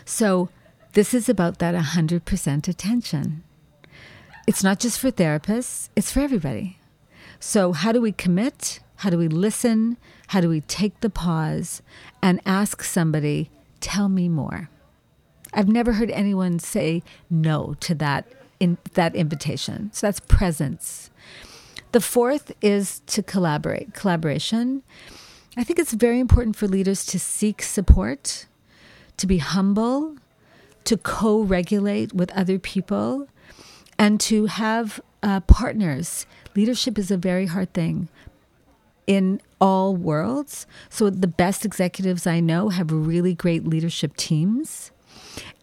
[0.04, 0.48] So
[0.92, 3.44] this is about that 100% attention.
[4.46, 6.78] It's not just for therapists, it's for everybody.
[7.38, 8.80] So, how do we commit?
[8.98, 9.96] How do we listen?
[10.28, 11.82] How do we take the pause
[12.20, 14.70] and ask somebody, tell me more?
[15.52, 18.26] I've never heard anyone say no to that
[18.58, 19.90] in that invitation.
[19.92, 21.10] So that's presence.
[21.92, 23.94] The fourth is to collaborate.
[23.94, 24.82] Collaboration.
[25.56, 28.46] I think it's very important for leaders to seek support,
[29.16, 30.16] to be humble,
[30.84, 33.28] to co regulate with other people,
[33.96, 36.26] and to have uh, partners.
[36.56, 38.08] Leadership is a very hard thing
[39.08, 40.66] in all worlds.
[40.90, 44.92] So the best executives I know have really great leadership teams.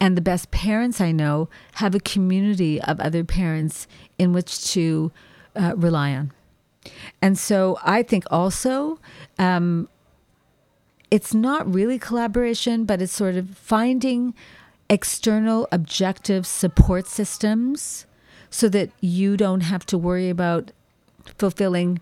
[0.02, 5.12] And the best parents I know have a community of other parents in which to
[5.56, 6.34] uh, rely on.
[7.22, 9.00] And so I think also
[9.40, 9.88] um,
[11.10, 14.34] it's not really collaboration, but it's sort of finding
[14.90, 18.06] external objective support systems
[18.50, 20.72] so that you don't have to worry about
[21.38, 22.00] fulfilling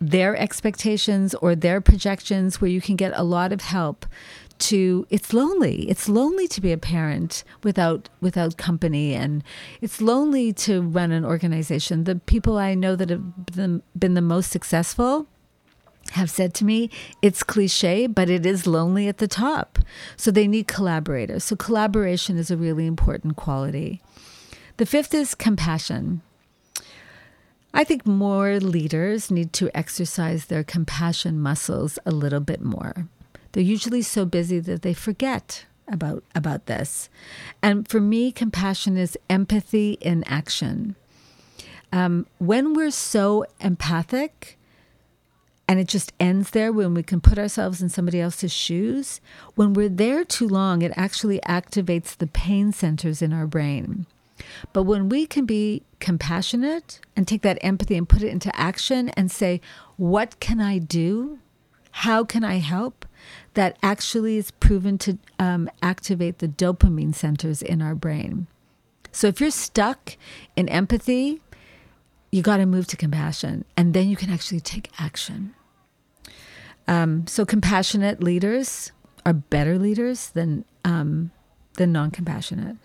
[0.00, 4.06] their expectations or their projections where you can get a lot of help
[4.58, 5.88] to it's lonely.
[5.88, 9.14] It's lonely to be a parent without without company.
[9.14, 9.42] And
[9.80, 12.04] it's lonely to run an organization.
[12.04, 15.26] The people i know that have been, been the most successful
[16.12, 16.90] have said to me
[17.22, 19.78] it's cliche but it is lonely at the top.
[20.16, 21.44] So they need collaborators.
[21.44, 24.02] So collaboration is a really important quality.
[24.76, 26.22] The fifth is compassion
[27.72, 33.08] I think more leaders need to exercise their compassion muscles a little bit more.
[33.52, 37.08] They're usually so busy that they forget about about this.
[37.62, 40.96] And for me, compassion is empathy in action.
[41.92, 44.56] Um, when we're so empathic,
[45.66, 49.20] and it just ends there when we can put ourselves in somebody else's shoes,
[49.54, 54.06] when we're there too long, it actually activates the pain centers in our brain.
[54.72, 59.10] But when we can be compassionate and take that empathy and put it into action
[59.10, 59.60] and say,
[59.96, 61.38] What can I do?
[61.92, 63.06] How can I help?
[63.54, 68.46] That actually is proven to um, activate the dopamine centers in our brain.
[69.12, 70.16] So if you're stuck
[70.56, 71.40] in empathy,
[72.30, 75.54] you got to move to compassion and then you can actually take action.
[76.86, 78.92] Um, so compassionate leaders
[79.26, 81.30] are better leaders than um,
[81.74, 82.76] than non-compassionate.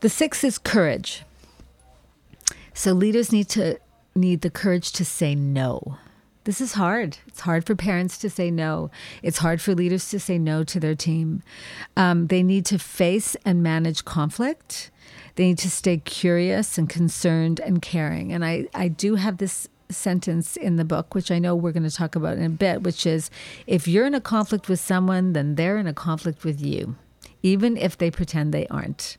[0.00, 1.22] The sixth is courage.
[2.74, 3.78] So leaders need to
[4.14, 5.98] need the courage to say no.
[6.44, 7.18] This is hard.
[7.26, 8.90] It's hard for parents to say no.
[9.22, 11.42] It's hard for leaders to say no to their team.
[11.96, 14.90] Um, they need to face and manage conflict.
[15.34, 18.32] They need to stay curious and concerned and caring.
[18.32, 21.82] And I, I do have this sentence in the book, which I know we're going
[21.82, 23.30] to talk about in a bit, which is
[23.66, 26.96] if you're in a conflict with someone, then they're in a conflict with you,
[27.42, 29.16] even if they pretend they aren't.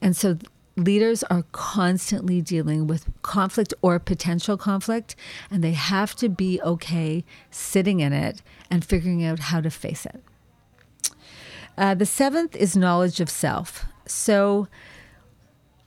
[0.00, 0.38] And so
[0.76, 5.14] leaders are constantly dealing with conflict or potential conflict,
[5.50, 10.06] and they have to be okay sitting in it and figuring out how to face
[10.06, 10.22] it.
[11.76, 13.86] Uh, the seventh is knowledge of self.
[14.06, 14.68] So,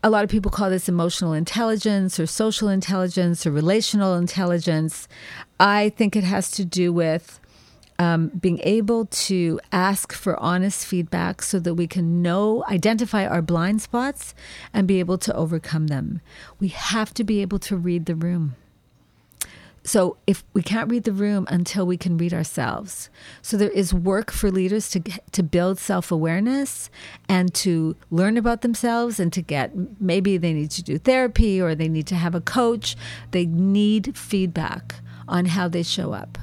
[0.05, 5.07] a lot of people call this emotional intelligence or social intelligence or relational intelligence.
[5.59, 7.39] I think it has to do with
[8.03, 13.41] um, being able to ask for honest feedback so that we can know, identify our
[13.41, 14.35] blind spots
[14.73, 16.19] and be able to overcome them.
[16.59, 18.55] We have to be able to read the room.
[19.85, 23.09] So if we can't read the room until we can read ourselves.
[23.41, 25.01] So there is work for leaders to
[25.31, 26.89] to build self-awareness
[27.27, 31.75] and to learn about themselves and to get maybe they need to do therapy or
[31.75, 32.95] they need to have a coach.
[33.31, 34.95] They need feedback
[35.27, 36.37] on how they show up.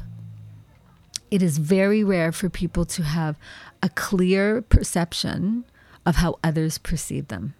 [1.30, 3.36] It is very rare for people to have
[3.82, 5.64] a clear perception
[6.04, 7.54] of how others perceive them.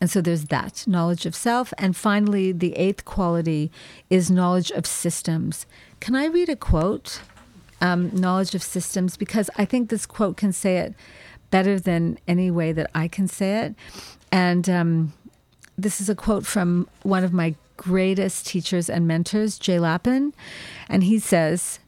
[0.00, 1.74] And so there's that knowledge of self.
[1.76, 3.70] And finally, the eighth quality
[4.08, 5.66] is knowledge of systems.
[6.00, 7.20] Can I read a quote?
[7.82, 10.94] Um, knowledge of systems, because I think this quote can say it
[11.50, 13.74] better than any way that I can say it.
[14.30, 15.12] And um,
[15.78, 20.34] this is a quote from one of my greatest teachers and mentors, Jay Lappin.
[20.90, 21.78] And he says,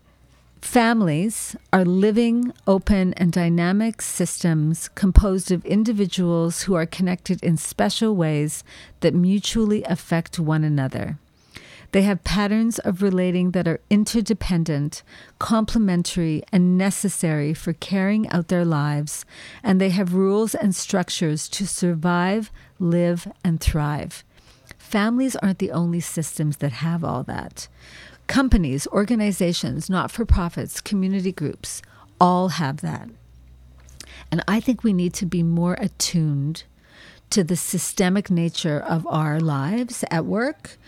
[0.63, 8.17] Families are living, open, and dynamic systems composed of individuals who are connected in special
[8.17, 8.65] ways
[9.01, 11.19] that mutually affect one another.
[11.91, 15.03] They have patterns of relating that are interdependent,
[15.39, 19.27] complementary, and necessary for carrying out their lives,
[19.63, 24.25] and they have rules and structures to survive, live, and thrive.
[24.79, 27.69] Families aren't the only systems that have all that.
[28.33, 31.83] Companies, organizations, not for profits, community groups
[32.19, 33.11] all have that.
[34.31, 36.65] And I think we need to be more attuned
[37.29, 40.79] to the systemic nature of our lives at work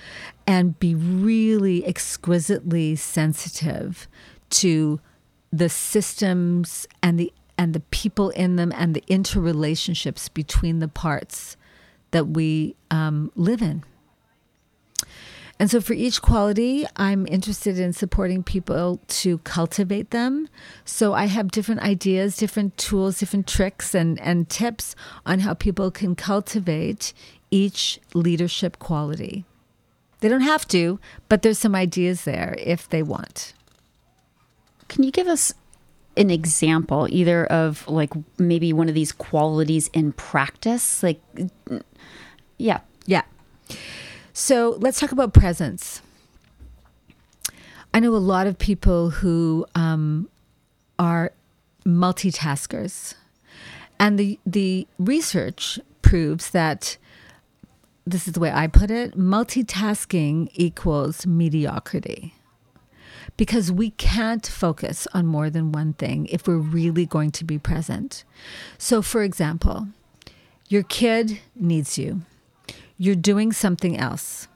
[0.47, 4.09] and be really exquisitely sensitive
[4.49, 4.99] to
[5.53, 11.59] the systems and the and the people in them and the interrelationships between the parts
[12.11, 13.85] that we um, live in.
[15.59, 20.49] And so, for each quality, I'm interested in supporting people to cultivate them.
[20.85, 25.93] So, I have different ideas, different tools, different tricks, and, and tips on how people
[25.93, 27.13] can cultivate
[27.53, 29.45] each leadership quality.
[30.21, 30.99] They don't have to,
[31.29, 33.53] but there's some ideas there if they want.
[34.89, 35.55] Can you give us
[36.17, 41.03] an example, either of like maybe one of these qualities in practice?
[41.03, 41.21] Like,
[42.59, 42.81] yeah.
[43.07, 43.23] Yeah.
[44.37, 46.03] So let's talk about presence.
[47.95, 50.29] I know a lot of people who um,
[50.99, 51.31] are
[51.87, 53.15] multitaskers,
[54.01, 56.97] and the the research proves that
[58.05, 62.35] this is the way I put it: multitasking equals mediocrity.
[63.37, 67.59] Because we can't focus on more than one thing if we're really going to be
[67.59, 68.25] present.
[68.79, 69.89] So, for example,
[70.69, 72.23] your kid needs you
[72.97, 74.49] you're doing something else.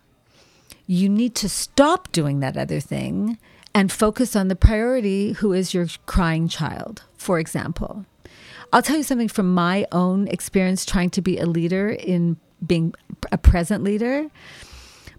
[0.86, 3.38] You need to stop doing that other thing
[3.74, 8.06] and focus on the priority, who is your crying child, for example.
[8.72, 12.36] I'll tell you something from my own experience trying to be a leader in
[12.66, 12.94] being
[13.30, 14.28] a present leader.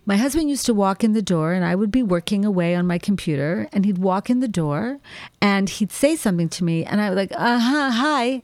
[0.05, 2.87] My husband used to walk in the door, and I would be working away on
[2.87, 4.99] my computer, and he'd walk in the door
[5.41, 8.41] and he'd say something to me, and I would like, uh huh, hi,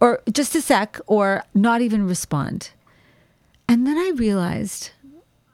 [0.00, 2.70] or just a sec, or not even respond.
[3.68, 4.90] And then I realized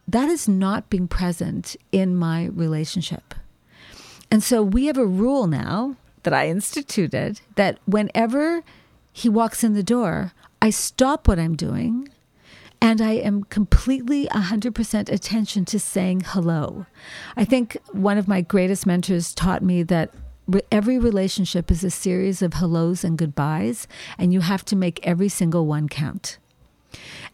[0.07, 3.35] that is not being present in my relationship.
[4.31, 8.63] And so we have a rule now that I instituted that whenever
[9.13, 12.09] he walks in the door, I stop what I'm doing
[12.81, 16.87] and I am completely 100% attention to saying hello.
[17.37, 20.11] I think one of my greatest mentors taught me that
[20.73, 23.87] every relationship is a series of hellos and goodbyes,
[24.19, 26.39] and you have to make every single one count.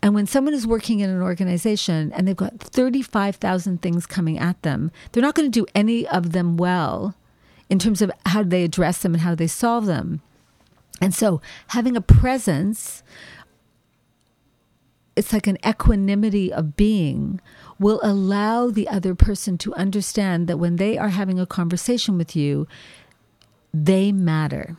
[0.02, 4.60] And when someone is working in an organization and they've got 35,000 things coming at
[4.62, 7.14] them, they're not going to do any of them well
[7.68, 10.20] in terms of how they address them and how they solve them.
[11.00, 13.02] And so having a presence,
[15.16, 17.40] it's like an equanimity of being,
[17.78, 22.34] will allow the other person to understand that when they are having a conversation with
[22.34, 22.66] you,
[23.72, 24.76] they matter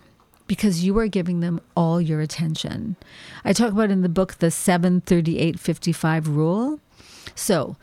[0.49, 2.95] because you are giving them all your attention.
[3.45, 6.79] I talk about in the book the 73855 rule.
[7.35, 7.77] So,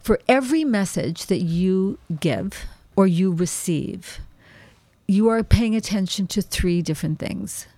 [0.00, 4.18] for every message that you give or you receive,
[5.06, 7.68] you are paying attention to three different things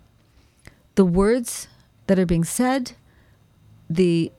[0.95, 1.69] the words
[2.07, 2.93] that are being said,
[3.89, 4.33] the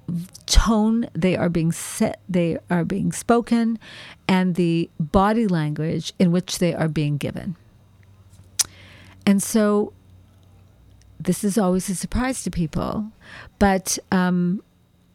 [0.48, 3.78] tone they are being set they are being spoken
[4.28, 7.56] and the body language in which they are being given
[9.26, 9.94] and so
[11.20, 13.12] this is always a surprise to people.
[13.60, 14.62] But um,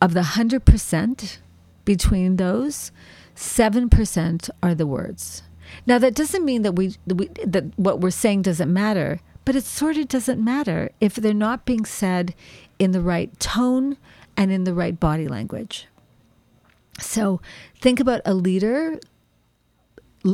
[0.01, 1.39] of the 100%
[1.85, 2.93] between those,
[3.37, 5.43] 7% are the words.
[5.87, 9.55] Now that doesn't mean that we, that we that what we're saying doesn't matter, but
[9.55, 12.35] it sort of doesn't matter if they're not being said
[12.79, 13.99] in the right tone
[14.37, 15.87] and in the right body language.
[16.99, 17.41] So
[17.79, 18.99] think about a leader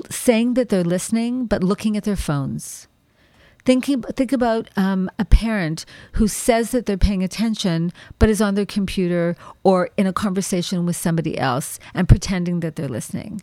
[0.09, 2.87] saying that they're listening, but looking at their phones.
[3.65, 8.57] Thinking, think about um, a parent who says that they're paying attention, but is on
[8.57, 13.43] their computer or in a conversation with somebody else and pretending that they're listening.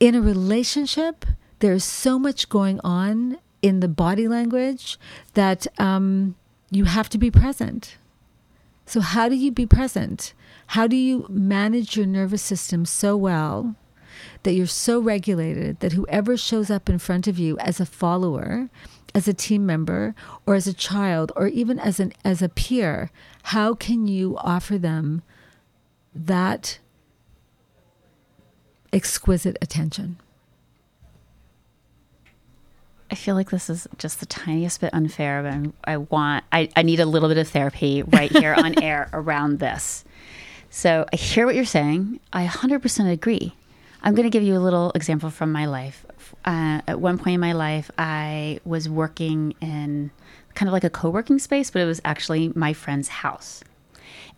[0.00, 1.24] In a relationship,
[1.60, 4.98] there's so much going on in the body language
[5.34, 6.34] that um,
[6.70, 7.98] you have to be present.
[8.86, 10.34] So, how do you be present?
[10.68, 13.76] How do you manage your nervous system so well
[14.42, 18.68] that you're so regulated that whoever shows up in front of you as a follower,
[19.14, 20.14] as a team member,
[20.46, 23.10] or as a child, or even as an as a peer,
[23.44, 25.22] how can you offer them
[26.14, 26.78] that
[28.92, 30.18] exquisite attention?
[33.10, 36.68] I feel like this is just the tiniest bit unfair, but I'm, I want, I,
[36.76, 40.04] I need a little bit of therapy right here on air around this.
[40.70, 42.20] So I hear what you're saying.
[42.32, 43.54] I 100% agree.
[44.02, 46.06] I'm going to give you a little example from my life.
[46.44, 50.10] Uh, at one point in my life, I was working in
[50.54, 53.62] kind of like a co working space, but it was actually my friend's house.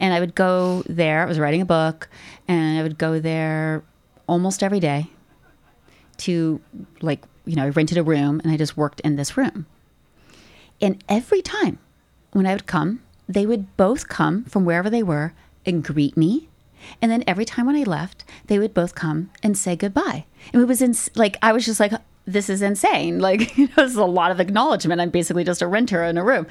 [0.00, 2.08] And I would go there, I was writing a book,
[2.48, 3.84] and I would go there
[4.26, 5.10] almost every day
[6.18, 6.60] to
[7.00, 9.66] like you know, I rented a room and I just worked in this room.
[10.80, 11.78] And every time
[12.32, 15.32] when I would come, they would both come from wherever they were
[15.64, 16.48] and greet me.
[17.00, 20.24] And then every time when I left, they would both come and say goodbye.
[20.52, 21.92] And it was in, like, I was just like,
[22.24, 23.18] this is insane.
[23.22, 25.00] Like, you know, this is a lot of acknowledgement.
[25.00, 26.46] I'm basically just a renter in a room.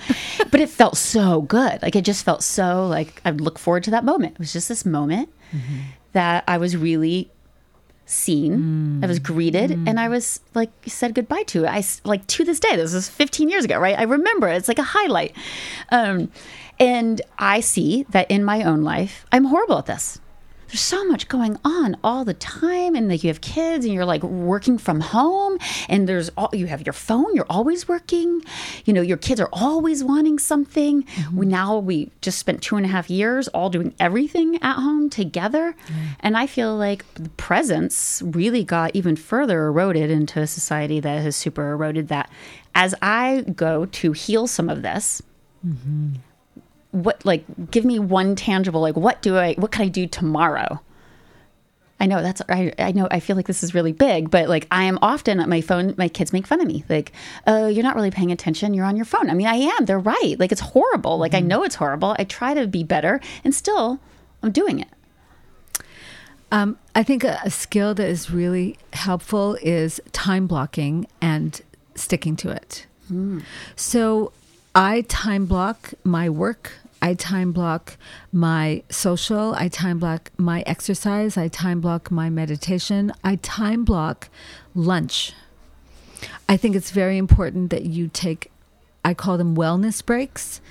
[0.49, 1.81] but it felt so good.
[1.81, 4.33] Like, it just felt so like I'd look forward to that moment.
[4.33, 5.79] It was just this moment mm-hmm.
[6.13, 7.29] that I was really
[8.11, 8.99] seen.
[8.99, 9.03] Mm.
[9.03, 9.87] I was greeted mm.
[9.87, 11.65] and I was like said goodbye to.
[11.65, 12.75] I like to this day.
[12.75, 13.97] This was 15 years ago, right?
[13.97, 14.57] I remember it.
[14.57, 15.35] it's like a highlight.
[15.89, 16.31] Um,
[16.79, 20.19] and I see that in my own life, I'm horrible at this
[20.71, 24.05] there's so much going on all the time and like you have kids and you're
[24.05, 25.57] like working from home
[25.89, 28.41] and there's all you have your phone you're always working
[28.85, 31.37] you know your kids are always wanting something mm-hmm.
[31.37, 35.09] we now we just spent two and a half years all doing everything at home
[35.09, 36.05] together mm-hmm.
[36.21, 41.21] and i feel like the presence really got even further eroded into a society that
[41.21, 42.29] has super eroded that
[42.73, 45.21] as i go to heal some of this
[45.65, 46.13] mm-hmm
[46.91, 50.79] what like give me one tangible like what do I what can I do tomorrow?
[51.99, 54.67] I know that's I, I know I feel like this is really big, but like
[54.71, 55.93] I am often at my phone.
[55.99, 57.11] My kids make fun of me, like,
[57.45, 58.73] "Oh, you're not really paying attention.
[58.73, 59.85] You're on your phone." I mean, I am.
[59.85, 60.35] They're right.
[60.39, 61.19] Like it's horrible.
[61.19, 61.45] Like mm-hmm.
[61.45, 62.15] I know it's horrible.
[62.17, 63.99] I try to be better, and still,
[64.41, 64.87] I'm doing it.
[66.51, 71.61] Um, I think a, a skill that is really helpful is time blocking and
[71.93, 72.87] sticking to it.
[73.11, 73.43] Mm.
[73.75, 74.33] So
[74.73, 77.97] I time block my work I time block
[78.31, 84.29] my social, I time block my exercise, I time block my meditation, I time block
[84.75, 85.33] lunch.
[86.47, 88.51] I think it's very important that you take,
[89.03, 90.61] I call them wellness breaks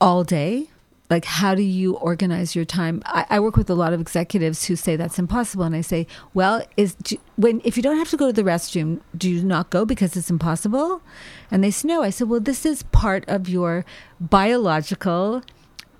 [0.00, 0.68] all day
[1.10, 3.02] like how do you organize your time?
[3.04, 6.06] I, I, work with a lot of executives who say that's impossible and i say
[6.32, 6.96] well is
[7.36, 10.16] when if you don't have to go to the restroom do you not go because
[10.16, 11.02] it's impossible?
[11.50, 12.02] And they say no.
[12.02, 13.84] I said well this is part of your
[14.20, 15.42] biological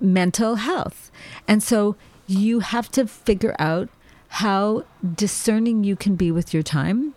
[0.01, 1.11] mental health.
[1.47, 1.97] And so
[2.27, 3.89] you have to figure out
[4.29, 4.85] how
[5.15, 7.15] discerning you can be with your time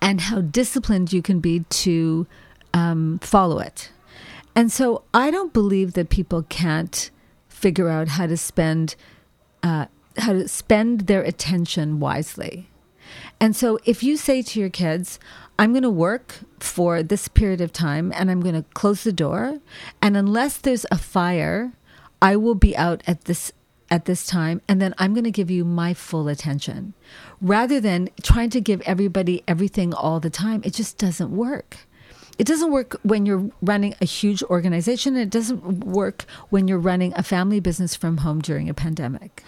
[0.00, 2.26] and how disciplined you can be to
[2.72, 3.90] um, follow it
[4.54, 7.10] and so I don't believe that people can't
[7.48, 8.96] figure out how to spend
[9.62, 9.86] uh,
[10.16, 12.68] how to spend their attention wisely.
[13.40, 15.18] And so if you say to your kids,
[15.58, 19.12] I'm going to work for this period of time and I'm going to close the
[19.12, 19.58] door
[20.00, 21.72] and unless there's a fire,
[22.22, 23.52] I will be out at this
[23.90, 26.94] at this time and then I'm going to give you my full attention.
[27.40, 31.78] Rather than trying to give everybody everything all the time, it just doesn't work.
[32.40, 35.14] It doesn't work when you're running a huge organization.
[35.14, 39.44] It doesn't work when you're running a family business from home during a pandemic.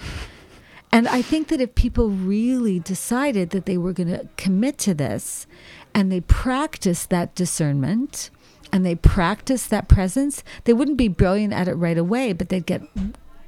[0.93, 4.93] And I think that if people really decided that they were going to commit to
[4.93, 5.47] this
[5.95, 8.28] and they practice that discernment
[8.70, 12.66] and they practice that presence, they wouldn't be brilliant at it right away, but they'd
[12.66, 12.82] get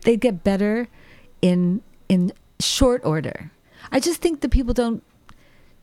[0.04, 0.88] they'd get better
[1.42, 3.50] in in short order.
[3.92, 5.02] I just think that people don't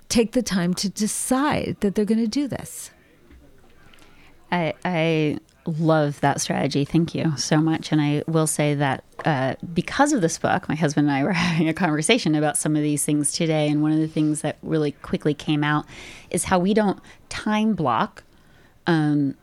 [0.09, 2.89] take the time to decide that they're going to do this.
[4.51, 6.85] I, I love that strategy.
[6.85, 7.91] Thank you so much.
[7.91, 11.31] And I will say that uh, because of this book, my husband and I were
[11.33, 13.67] having a conversation about some of these things today.
[13.69, 15.85] And one of the things that really quickly came out
[16.29, 16.99] is how we don't
[17.29, 18.23] time block
[18.87, 19.35] um,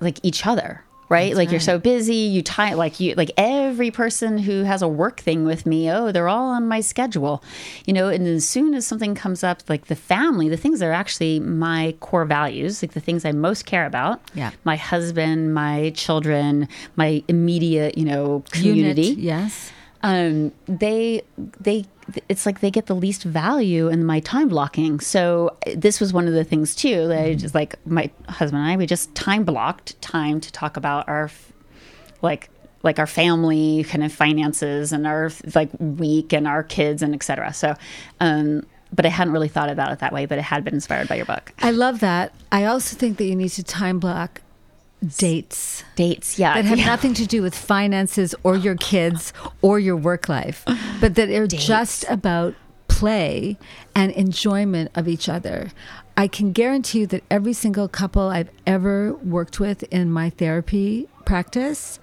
[0.00, 1.28] like each other right?
[1.28, 4.88] That's like you're so busy, you tie like you like every person who has a
[4.88, 7.42] work thing with me, oh, they're all on my schedule.
[7.86, 10.86] You know, and as soon as something comes up like the family, the things that
[10.86, 14.20] are actually my core values, like the things I most care about.
[14.34, 14.50] Yeah.
[14.64, 19.72] My husband, my children, my immediate, you know, community Unit, yes.
[20.02, 21.22] um, they
[21.60, 21.84] they
[22.28, 25.00] it's like they get the least value in my time blocking.
[25.00, 28.72] So this was one of the things too that I just like my husband and
[28.72, 31.30] I we just time blocked time to talk about our
[32.20, 32.50] like
[32.82, 37.52] like our family kind of finances and our like week and our kids and etc.
[37.52, 37.74] So
[38.20, 41.08] um but I hadn't really thought about it that way, but it had been inspired
[41.08, 41.54] by your book.
[41.60, 42.34] I love that.
[42.50, 44.41] I also think that you need to time block
[45.16, 46.54] dates Dates, yeah.
[46.54, 46.86] that have yeah.
[46.86, 50.64] nothing to do with finances or your kids or your work life,
[51.00, 52.54] but that are just about
[52.88, 53.56] play
[53.94, 55.70] and enjoyment of each other.
[56.16, 61.08] I can guarantee you that every single couple I've ever worked with in my therapy
[61.24, 61.98] practice,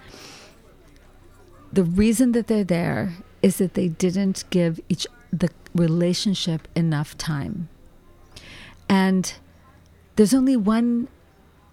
[1.72, 7.70] the reason that they're there is that they didn't give each the relationship enough time.
[8.89, 9.32] And
[10.16, 11.08] there's only one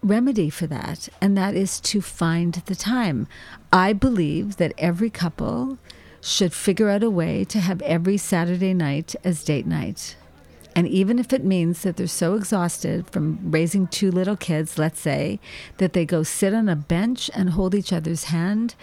[0.07, 3.27] remedy for that, and that is to find the time.
[3.73, 5.79] I believe that every couple
[6.21, 10.17] should figure out a way to have every Saturday night as date night.
[10.75, 15.01] And even if it means that they're so exhausted from raising two little kids, let's
[15.01, 15.41] say,
[15.79, 18.75] that they go sit on a bench and hold each other's hand.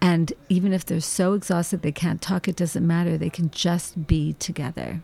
[0.00, 3.18] And even if they're so exhausted they can't talk, it doesn't matter.
[3.18, 5.02] They can just be together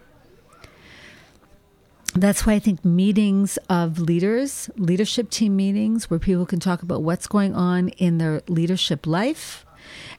[2.14, 7.02] that's why I think meetings of leaders, leadership team meetings, where people can talk about
[7.02, 9.66] what's going on in their leadership life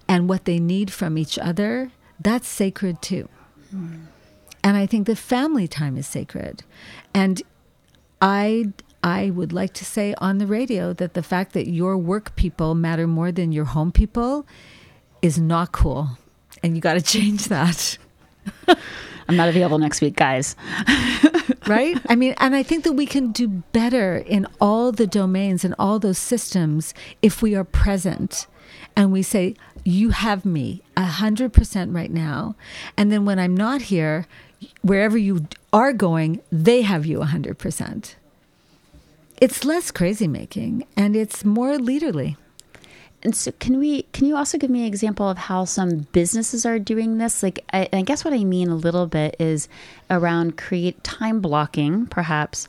[0.07, 3.27] and what they need from each other, that's sacred too.
[3.71, 4.05] Hmm.
[4.63, 6.63] And I think that family time is sacred.
[7.13, 7.41] And
[8.21, 12.35] I I would like to say on the radio that the fact that your work
[12.35, 14.45] people matter more than your home people
[15.21, 16.17] is not cool.
[16.61, 17.97] And you got to change that.
[19.29, 20.55] I'm not available next week, guys.
[21.67, 21.97] right?
[22.09, 25.75] I mean, and I think that we can do better in all the domains and
[25.77, 28.47] all those systems if we are present
[28.95, 29.55] and we say,
[29.85, 32.55] You have me a 100% right now.
[32.97, 34.25] And then when I'm not here,
[34.81, 38.15] wherever you are going, they have you a 100%.
[39.39, 42.35] It's less crazy making and it's more leaderly.
[43.21, 44.03] And so, can we?
[44.13, 47.43] Can you also give me an example of how some businesses are doing this?
[47.43, 49.67] Like, I, I guess what I mean a little bit is
[50.09, 52.67] around create time blocking, perhaps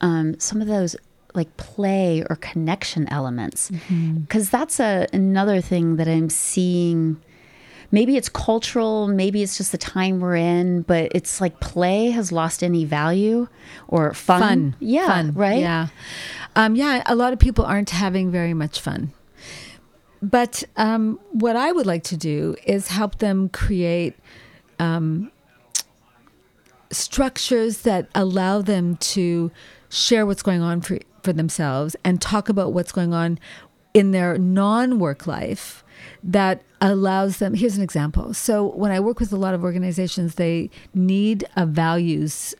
[0.00, 0.96] um, some of those
[1.34, 3.70] like play or connection elements,
[4.20, 7.20] because that's a another thing that I'm seeing.
[7.92, 12.32] Maybe it's cultural, maybe it's just the time we're in, but it's like play has
[12.32, 13.46] lost any value
[13.86, 14.40] or fun.
[14.40, 14.76] Fun.
[14.80, 15.32] Yeah, Fun.
[15.34, 15.60] right.
[15.60, 15.88] Yeah.
[16.56, 19.12] Um, yeah, a lot of people aren't having very much fun.
[20.24, 24.14] But um, what I would like to do is help them create
[24.78, 25.30] um,
[26.90, 29.52] structures that allow them to
[29.90, 33.38] share what's going on for, for themselves and talk about what's going on
[33.92, 35.84] in their non work life
[36.22, 37.52] that allows them.
[37.52, 38.32] Here's an example.
[38.32, 42.54] So, when I work with a lot of organizations, they need a values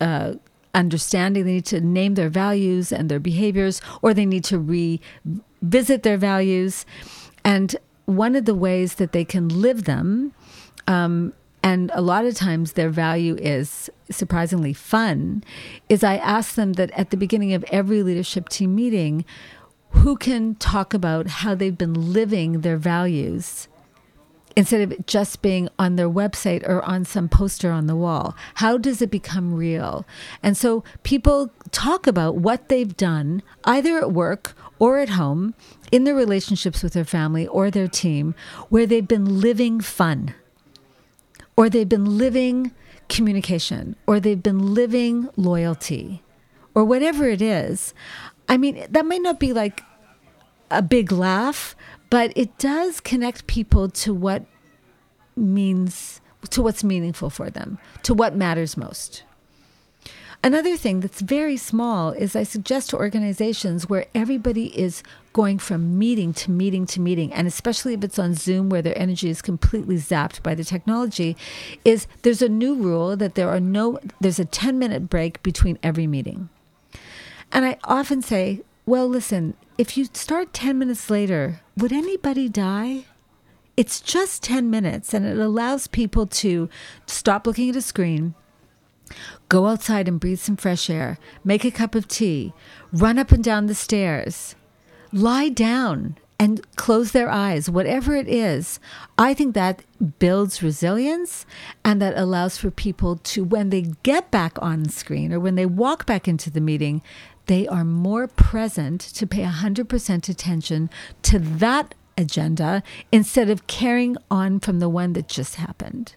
[0.00, 0.34] uh,
[0.74, 1.44] understanding.
[1.44, 4.58] They need to name their values and their behaviors, or they need to
[5.62, 6.86] revisit their values.
[7.44, 10.32] And one of the ways that they can live them,
[10.86, 11.32] um,
[11.62, 15.44] and a lot of times their value is surprisingly fun,
[15.88, 19.24] is I ask them that at the beginning of every leadership team meeting,
[19.90, 23.68] who can talk about how they've been living their values
[24.56, 28.36] instead of it just being on their website or on some poster on the wall.
[28.54, 30.06] How does it become real?
[30.42, 35.54] And so people talk about what they've done either at work or at home
[35.92, 38.34] in their relationships with their family or their team
[38.68, 40.34] where they've been living fun
[41.56, 42.72] or they've been living
[43.08, 46.22] communication or they've been living loyalty
[46.74, 47.94] or whatever it is.
[48.48, 49.82] I mean, that might not be like
[50.70, 51.76] a big laugh,
[52.08, 54.44] but it does connect people to what
[55.36, 59.24] means to what's meaningful for them, to what matters most.
[60.42, 65.02] Another thing that's very small is I suggest to organizations where everybody is
[65.34, 68.98] going from meeting to meeting to meeting, and especially if it's on Zoom where their
[68.98, 71.36] energy is completely zapped by the technology,
[71.84, 75.78] is there's a new rule that there are no, there's a 10 minute break between
[75.82, 76.48] every meeting.
[77.52, 83.04] And I often say, well, listen, if you start 10 minutes later, would anybody die?
[83.76, 86.70] It's just 10 minutes and it allows people to
[87.06, 88.34] stop looking at a screen,
[89.48, 92.52] go outside and breathe some fresh air, make a cup of tea,
[92.92, 94.54] run up and down the stairs,
[95.12, 98.80] lie down and close their eyes, whatever it is.
[99.18, 99.82] I think that
[100.18, 101.44] builds resilience
[101.84, 105.66] and that allows for people to, when they get back on screen or when they
[105.66, 107.02] walk back into the meeting,
[107.44, 110.88] they are more present to pay 100% attention
[111.22, 112.82] to that agenda
[113.12, 116.14] instead of carrying on from the one that just happened.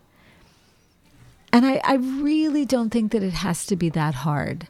[1.54, 4.68] And I, I really don't think that it has to be that hard.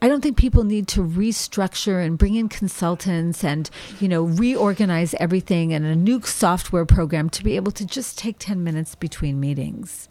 [0.00, 3.68] I don't think people need to restructure and bring in consultants and,
[4.00, 8.38] you know, reorganize everything and a new software program to be able to just take
[8.38, 10.08] 10 minutes between meetings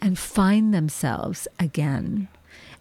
[0.00, 2.28] and find themselves again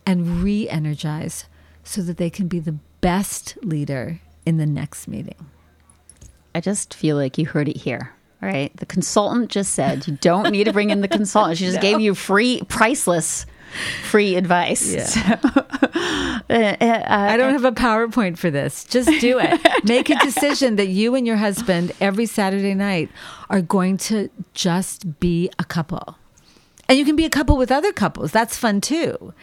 [0.06, 1.46] and re energize
[1.84, 5.48] so that they can be the best leader in the next meeting.
[6.54, 8.14] I just feel like you heard it here.
[8.42, 8.76] Right?
[8.78, 11.58] The consultant just said you don't need to bring in the consultant.
[11.58, 11.82] She just no.
[11.82, 13.46] gave you free, priceless
[14.04, 14.94] free advice.
[14.94, 15.40] Yeah.
[16.48, 18.86] So, uh, uh, I don't have a PowerPoint for this.
[18.86, 19.60] Just do it.
[19.84, 23.10] Make a decision that you and your husband every Saturday night
[23.50, 26.18] are going to just be a couple.
[26.88, 28.32] And you can be a couple with other couples.
[28.32, 29.34] That's fun too.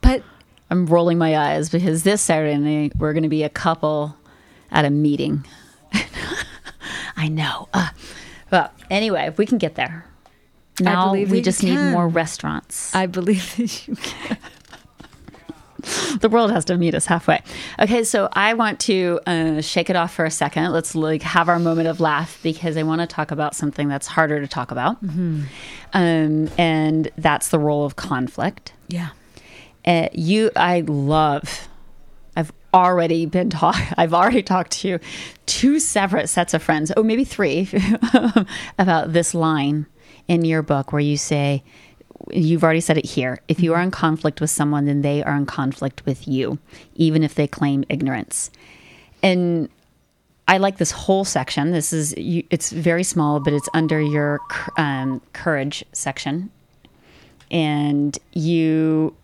[0.00, 0.22] But
[0.70, 4.16] I'm rolling my eyes because this Saturday night we're going to be a couple
[4.70, 5.44] at a meeting.
[7.16, 7.68] I know.
[7.74, 7.88] Uh,
[8.54, 10.06] well, anyway, if we can get there.
[10.78, 12.94] Now we just need more restaurants.
[12.94, 14.38] I believe that you can.
[16.20, 17.42] the world has to meet us halfway.
[17.80, 20.70] Okay, so I want to uh, shake it off for a second.
[20.70, 24.06] Let's like have our moment of laugh because I want to talk about something that's
[24.06, 25.42] harder to talk about, mm-hmm.
[25.92, 28.72] um, and that's the role of conflict.
[28.86, 29.10] Yeah,
[29.84, 31.68] uh, you, I love.
[32.74, 33.76] Already been talk.
[33.96, 34.98] I've already talked to
[35.46, 36.92] two separate sets of friends.
[36.96, 37.68] Oh, maybe three
[38.78, 39.86] about this line
[40.28, 41.62] in your book where you say,
[42.32, 43.38] you've already said it here.
[43.48, 46.58] If you are in conflict with someone, then they are in conflict with you,
[46.94, 48.50] even if they claim ignorance.
[49.22, 49.68] And
[50.46, 51.70] I like this whole section.
[51.70, 54.40] This is it's very small, but it's under your
[54.76, 56.50] um, courage section,
[57.50, 59.16] and you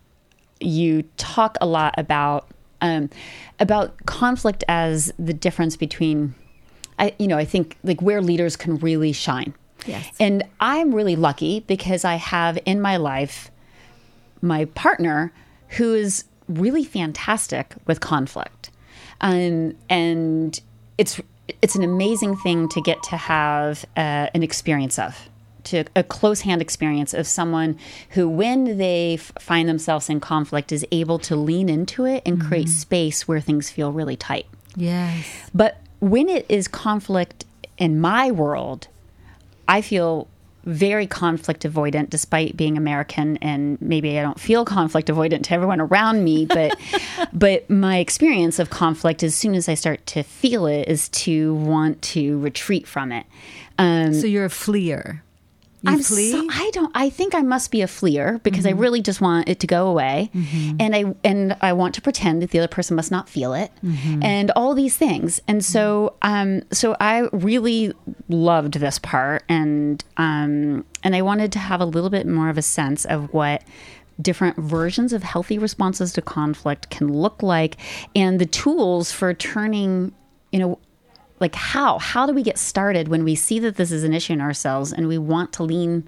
[0.59, 2.47] you talk a lot about
[2.81, 3.09] um,
[3.59, 6.35] about conflict as the difference between.
[6.99, 9.55] I, you know, I think like where leaders can really shine
[9.85, 10.15] Yes.
[10.19, 13.51] And I'm really lucky because I have in my life
[14.41, 15.31] my partner
[15.69, 18.71] who is really fantastic with conflict.
[19.21, 20.59] Um, and
[20.97, 21.21] it's
[21.61, 25.29] it's an amazing thing to get to have uh, an experience of
[25.65, 27.77] to a close hand experience of someone
[28.11, 32.37] who when they f- find themselves in conflict is able to lean into it and
[32.37, 32.47] mm-hmm.
[32.47, 34.45] create space where things feel really tight
[34.75, 37.45] yes but when it is conflict
[37.77, 38.87] in my world
[39.67, 40.27] I feel
[40.63, 45.81] very conflict avoidant despite being American and maybe I don't feel conflict avoidant to everyone
[45.81, 46.77] around me but
[47.33, 51.55] but my experience of conflict as soon as I start to feel it is to
[51.55, 53.25] want to retreat from it.
[53.77, 55.23] Um, so you're a fleer.
[55.83, 56.31] You I'm flee?
[56.31, 56.91] So, I don't.
[56.93, 58.77] I think I must be a fleer because mm-hmm.
[58.77, 60.77] I really just want it to go away, mm-hmm.
[60.79, 63.71] and I and I want to pretend that the other person must not feel it,
[63.83, 64.21] mm-hmm.
[64.21, 65.41] and all these things.
[65.47, 67.93] And so, um, so I really
[68.29, 72.59] loved this part, and um, and I wanted to have a little bit more of
[72.59, 73.63] a sense of what
[74.21, 77.77] different versions of healthy responses to conflict can look like,
[78.15, 80.13] and the tools for turning,
[80.51, 80.79] you know
[81.41, 81.97] like how?
[81.97, 84.93] How do we get started when we see that this is an issue in ourselves
[84.93, 86.07] and we want to lean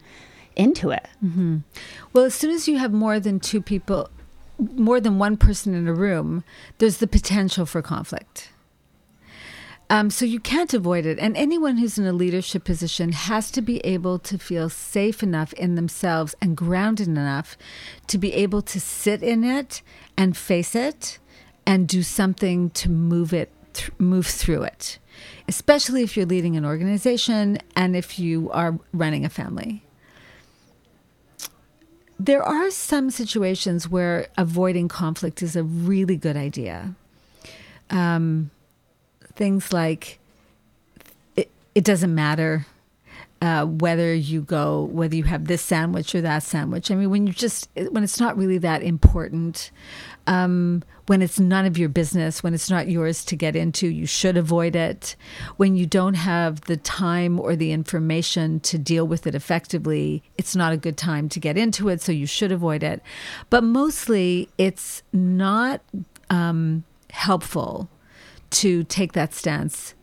[0.56, 1.08] into it?
[1.26, 1.58] Mm-hmm.
[2.14, 4.10] well as soon as you have more than two people
[4.60, 6.44] more than one person in a room
[6.78, 8.52] there's the potential for conflict.
[9.90, 11.20] Um, so you can't avoid it.
[11.20, 15.54] And anyone who's in a leadership position has to be able to feel safe enough
[15.54, 17.58] in themselves and grounded enough
[18.08, 19.82] to be able to sit in it
[20.18, 21.20] and face it
[21.66, 25.00] and do something to move it th- move through it
[25.48, 29.84] especially if you're leading an organization and if you are running a family.
[32.20, 36.96] There are some situations where avoiding conflict is a really good idea.
[37.90, 38.52] Um,
[39.36, 40.20] things like
[41.36, 42.66] it, it doesn't matter
[43.42, 46.90] uh, whether you go whether you have this sandwich or that sandwich.
[46.90, 49.70] I mean, when you just when it's not really that important,
[50.28, 54.06] um, when it's none of your business, when it's not yours to get into, you
[54.06, 55.16] should avoid it.
[55.58, 60.56] When you don't have the time or the information to deal with it effectively, it's
[60.56, 63.02] not a good time to get into it, so you should avoid it.
[63.50, 65.82] But mostly, it's not
[66.30, 67.90] um, helpful
[68.52, 69.94] to take that stance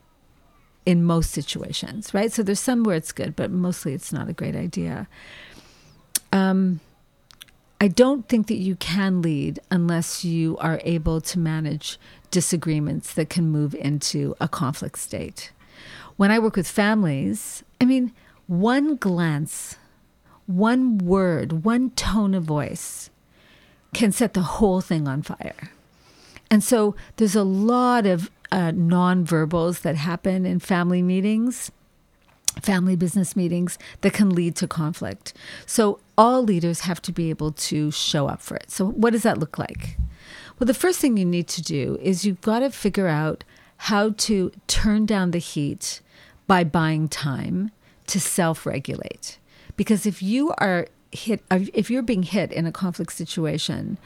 [0.85, 2.33] in most situations, right?
[2.33, 5.09] So there's some where it's good, but mostly it's not a great idea.
[6.33, 6.81] Um,
[7.81, 11.99] I don't think that you can lead unless you are able to manage
[12.31, 15.51] disagreements that can move into a conflict state.
[16.17, 18.13] When I work with families, I mean,
[18.47, 19.77] one glance,
[20.47, 23.09] one word, one tone of voice
[23.95, 25.71] can set the whole thing on fire.
[26.51, 31.71] And so there's a lot of uh, nonverbals that happen in family meetings,
[32.61, 35.33] family business meetings that can lead to conflict.
[35.65, 38.71] So all leaders have to be able to show up for it.
[38.71, 39.97] So, what does that look like?
[40.59, 43.43] Well, the first thing you need to do is you've got to figure out
[43.89, 46.03] how to turn down the heat
[46.47, 47.71] by buying time
[48.09, 49.39] to self regulate.
[49.77, 53.97] Because if you are hit if you're being hit in a conflict situation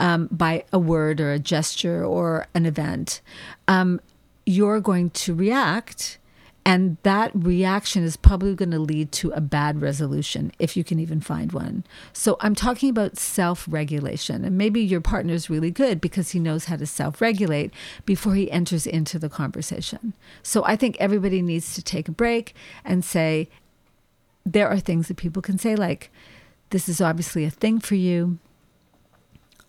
[0.00, 3.22] um, by a word or a gesture or an event
[3.66, 3.98] um,
[4.44, 6.18] you're going to react
[6.64, 10.98] and that reaction is probably going to lead to a bad resolution if you can
[10.98, 16.00] even find one so i'm talking about self-regulation and maybe your partner is really good
[16.00, 17.72] because he knows how to self-regulate
[18.04, 22.54] before he enters into the conversation so i think everybody needs to take a break
[22.84, 23.48] and say
[24.44, 26.10] there are things that people can say like
[26.70, 28.38] this is obviously a thing for you.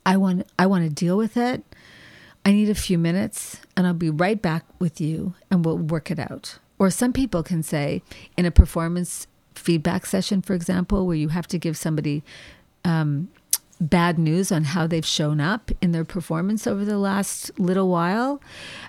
[0.05, 1.63] I want I want to deal with it.
[2.45, 6.09] I need a few minutes and I'll be right back with you and we'll work
[6.09, 6.57] it out.
[6.81, 8.01] Or some people can say
[8.35, 12.23] in a performance feedback session, for example, where you have to give somebody
[12.83, 13.29] um,
[13.79, 18.41] bad news on how they've shown up in their performance over the last little while,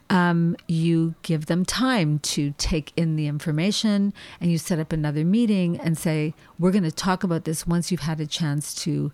[0.08, 5.22] um, you give them time to take in the information and you set up another
[5.22, 9.12] meeting and say, We're going to talk about this once you've had a chance to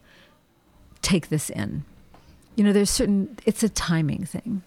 [1.02, 1.84] take this in.
[2.54, 4.62] You know, there's certain, it's a timing thing.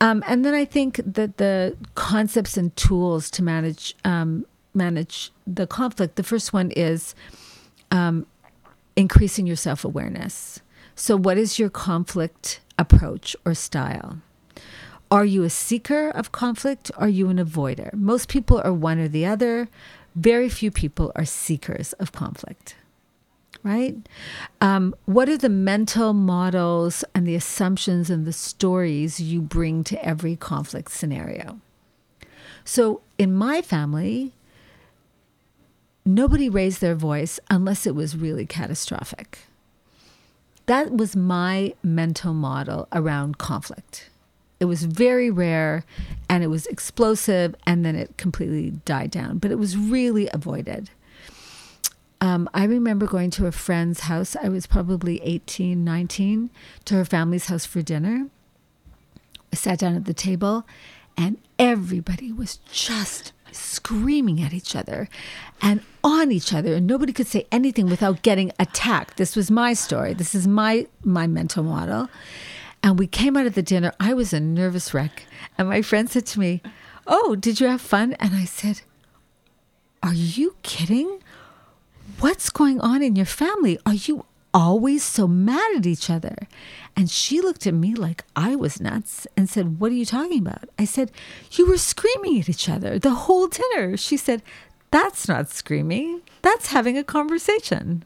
[0.00, 4.44] Um, and then I think that the concepts and tools to manage um,
[4.74, 6.16] manage the conflict.
[6.16, 7.14] The first one is
[7.90, 8.26] um,
[8.94, 10.60] increasing your self awareness.
[10.94, 14.18] So, what is your conflict approach or style?
[15.10, 16.90] Are you a seeker of conflict?
[16.96, 17.92] Are you an avoider?
[17.94, 19.68] Most people are one or the other.
[20.16, 22.74] Very few people are seekers of conflict,
[23.66, 23.96] right?
[24.60, 30.04] Um, what are the mental models and the assumptions and the stories you bring to
[30.06, 31.60] every conflict scenario?
[32.64, 34.32] So, in my family,
[36.04, 39.40] nobody raised their voice unless it was really catastrophic.
[40.66, 44.10] That was my mental model around conflict.
[44.60, 45.84] It was very rare
[46.30, 50.90] and it was explosive and then it completely died down, but it was really avoided.
[52.20, 54.36] Um, I remember going to a friend's house.
[54.36, 56.50] I was probably 18, 19,
[56.86, 58.28] to her family's house for dinner.
[59.52, 60.66] I sat down at the table
[61.16, 65.08] and everybody was just screaming at each other
[65.62, 69.16] and on each other and nobody could say anything without getting attacked.
[69.16, 70.14] This was my story.
[70.14, 72.08] This is my my mental model.
[72.82, 73.92] And we came out of the dinner.
[73.98, 75.24] I was a nervous wreck.
[75.56, 76.62] And my friend said to me
[77.06, 78.14] oh did you have fun?
[78.14, 78.82] And i said
[80.02, 81.20] are you kidding
[82.20, 84.24] what's going on in your family are you
[84.56, 86.48] always so mad at each other.
[86.96, 90.38] And she looked at me like I was nuts and said, What are you talking
[90.38, 90.70] about?
[90.78, 91.12] I said,
[91.52, 93.96] You were screaming at each other the whole dinner.
[93.98, 94.42] She said,
[94.90, 98.04] That's not screaming, that's having a conversation.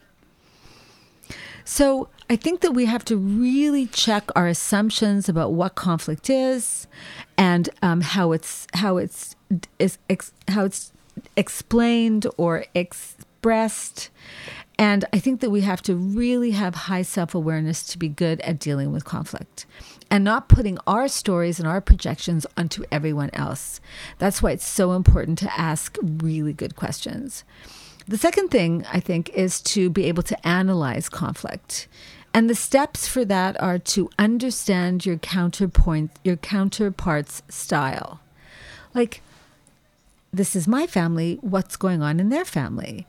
[1.63, 6.87] So I think that we have to really check our assumptions about what conflict is
[7.37, 9.37] and um, how it's how it's
[9.79, 10.91] is ex, how it's
[11.37, 12.65] explained or
[13.41, 14.11] expressed
[14.77, 18.39] and I think that we have to really have high self awareness to be good
[18.41, 19.65] at dealing with conflict
[20.11, 23.79] and not putting our stories and our projections onto everyone else.
[24.19, 27.43] That's why it's so important to ask really good questions.
[28.07, 31.87] The second thing I think is to be able to analyze conflict.
[32.33, 38.19] And the steps for that are to understand your counterpoint, your counterpart's style.
[38.93, 39.21] Like,
[40.31, 43.05] this is my family, what's going on in their family?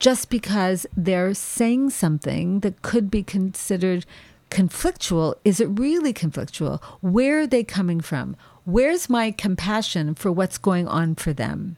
[0.00, 4.06] Just because they're saying something that could be considered
[4.50, 5.34] conflictual.
[5.44, 6.82] Is it really conflictual?
[7.00, 8.34] Where are they coming from?
[8.64, 11.76] Where's my compassion for what's going on for them?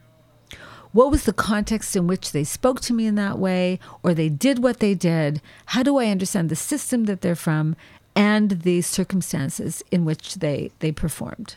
[0.92, 4.28] What was the context in which they spoke to me in that way or they
[4.28, 5.40] did what they did?
[5.66, 7.76] How do I understand the system that they're from
[8.14, 11.56] and the circumstances in which they, they performed?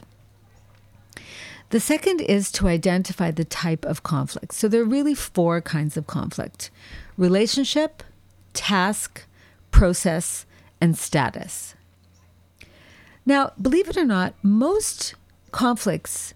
[1.70, 4.54] The second is to identify the type of conflict.
[4.54, 6.70] So there are really four kinds of conflict
[7.18, 8.04] relationship,
[8.54, 9.26] task,
[9.72, 10.46] process,
[10.80, 11.76] and status.
[13.26, 15.16] Now, believe it or not, most
[15.52, 16.34] conflicts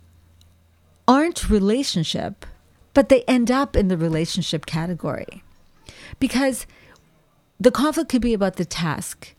[1.08, 2.46] aren't relationship,
[2.94, 5.44] but they end up in the relationship category
[6.20, 6.66] because
[7.60, 9.36] the conflict could be about the task.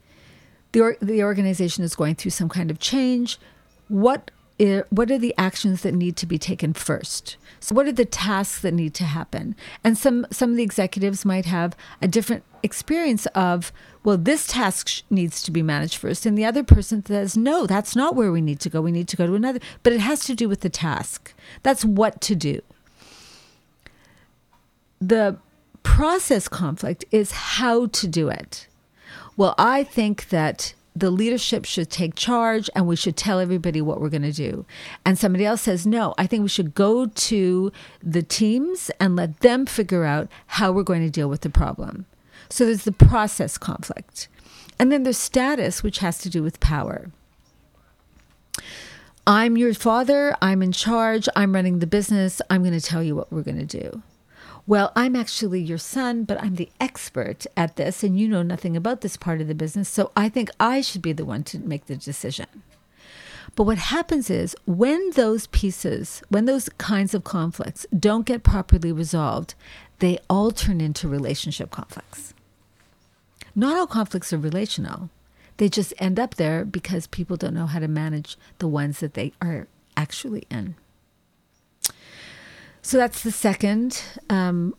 [0.72, 3.38] The, or, the organization is going through some kind of change.
[3.88, 4.30] What
[4.90, 7.36] what are the actions that need to be taken first?
[7.60, 9.54] So what are the tasks that need to happen?
[9.82, 13.72] And some some of the executives might have a different experience of
[14.04, 17.96] well this task needs to be managed first and the other person says no that's
[17.96, 20.26] not where we need to go we need to go to another but it has
[20.26, 21.32] to do with the task
[21.62, 22.60] that's what to do
[25.00, 25.38] the
[25.82, 28.66] process conflict is how to do it.
[29.36, 34.00] Well, I think that the leadership should take charge and we should tell everybody what
[34.00, 34.66] we're going to do.
[35.04, 37.72] And somebody else says, no, I think we should go to
[38.02, 42.06] the teams and let them figure out how we're going to deal with the problem.
[42.48, 44.28] So there's the process conflict.
[44.78, 47.10] And then there's status, which has to do with power.
[49.26, 50.34] I'm your father.
[50.42, 51.28] I'm in charge.
[51.36, 52.42] I'm running the business.
[52.50, 54.02] I'm going to tell you what we're going to do.
[54.70, 58.76] Well, I'm actually your son, but I'm the expert at this, and you know nothing
[58.76, 59.88] about this part of the business.
[59.88, 62.46] So I think I should be the one to make the decision.
[63.56, 68.92] But what happens is when those pieces, when those kinds of conflicts don't get properly
[68.92, 69.56] resolved,
[69.98, 72.32] they all turn into relationship conflicts.
[73.56, 75.10] Not all conflicts are relational.
[75.56, 79.14] They just end up there because people don't know how to manage the ones that
[79.14, 79.66] they are
[79.96, 80.76] actually in.
[82.82, 84.74] So that's the second um,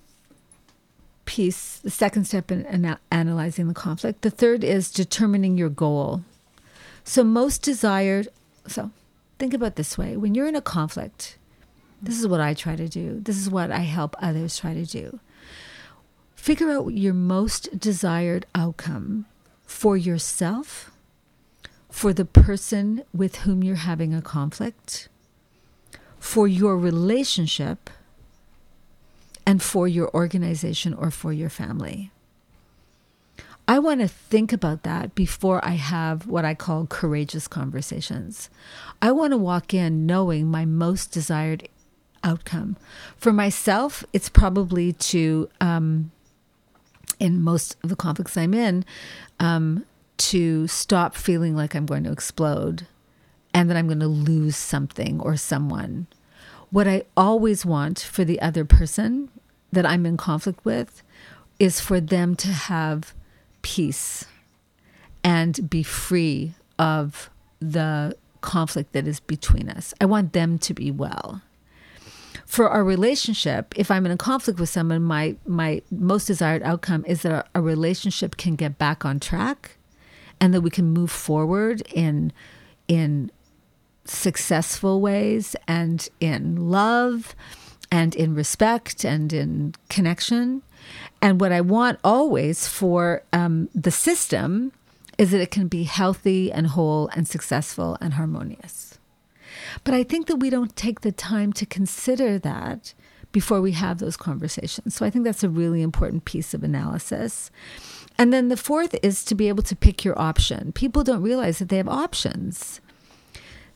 [1.26, 4.22] piece, the second step in ana- analyzing the conflict.
[4.22, 6.24] The third is determining your goal.
[7.04, 8.28] So, most desired,
[8.68, 8.92] so
[9.40, 11.38] think about this way when you're in a conflict,
[12.02, 14.86] this is what I try to do, this is what I help others try to
[14.86, 15.20] do.
[16.36, 19.26] Figure out your most desired outcome
[19.66, 20.92] for yourself,
[21.90, 25.08] for the person with whom you're having a conflict,
[26.22, 27.90] for your relationship,
[29.46, 32.12] and for your organization or for your family.
[33.68, 38.52] I want to think about that before I have what I call courageous conversations.
[39.02, 41.68] I want to walk in knowing my most desired
[42.24, 42.78] outcome.
[43.18, 46.12] For myself, it's probably to, um,
[47.20, 48.86] in most of the conflicts I'm in,
[49.40, 49.86] um,
[50.18, 52.86] to stop feeling like I'm going to explode
[53.54, 56.08] and that I'm going to lose something or someone.
[56.70, 59.30] What I always want for the other person
[59.72, 61.04] that I'm in conflict with
[61.60, 63.14] is for them to have
[63.62, 64.26] peace
[65.24, 67.30] and be free of
[67.60, 69.94] the conflict that is between us.
[70.02, 71.42] I want them to be well.
[72.46, 77.06] For our relationship, if I'm in a conflict with someone, my my most desired outcome
[77.08, 79.78] is that a relationship can get back on track
[80.40, 82.34] and that we can move forward in
[82.88, 83.32] in
[84.06, 87.36] successful ways and in love
[87.92, 90.62] and in respect and in connection.
[91.22, 94.72] And what I want always for um, the system
[95.18, 98.98] is that it can be healthy and whole and successful and harmonious.
[99.84, 102.94] But I think that we don't take the time to consider that
[103.32, 104.96] before we have those conversations.
[104.96, 107.52] So I think that's a really important piece of analysis.
[108.18, 110.72] And then the fourth is to be able to pick your option.
[110.74, 112.82] People don't realize that they have options.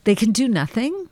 [0.06, 1.10] They can do nothing.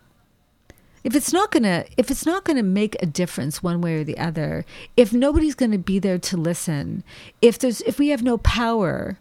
[1.04, 4.18] If it's not gonna if it's not gonna make a difference one way or the
[4.18, 4.66] other,
[4.96, 7.04] if nobody's gonna be there to listen,
[7.42, 9.20] if there's if we have no power,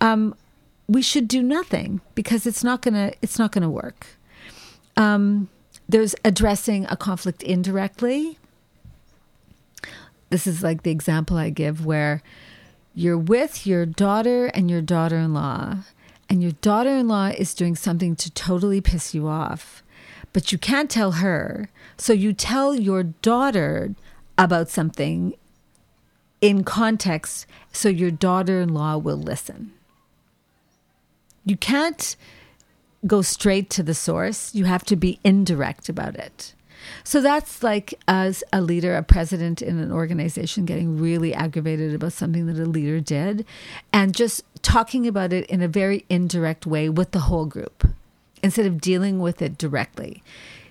[0.00, 0.36] um,
[0.86, 4.06] we should do nothing because it's not gonna it's not gonna work.
[4.96, 5.48] Um,
[5.88, 8.38] there's addressing a conflict indirectly.
[10.30, 12.22] This is like the example I give where
[12.94, 15.78] you're with your daughter and your daughter in law,
[16.34, 19.84] and your daughter in law is doing something to totally piss you off,
[20.32, 21.70] but you can't tell her.
[21.96, 23.94] So you tell your daughter
[24.36, 25.36] about something
[26.40, 29.74] in context so your daughter in law will listen.
[31.44, 32.16] You can't
[33.06, 36.53] go straight to the source, you have to be indirect about it.
[37.06, 42.14] So that's like as a leader, a president in an organization getting really aggravated about
[42.14, 43.44] something that a leader did
[43.92, 47.86] and just talking about it in a very indirect way with the whole group
[48.42, 50.22] instead of dealing with it directly.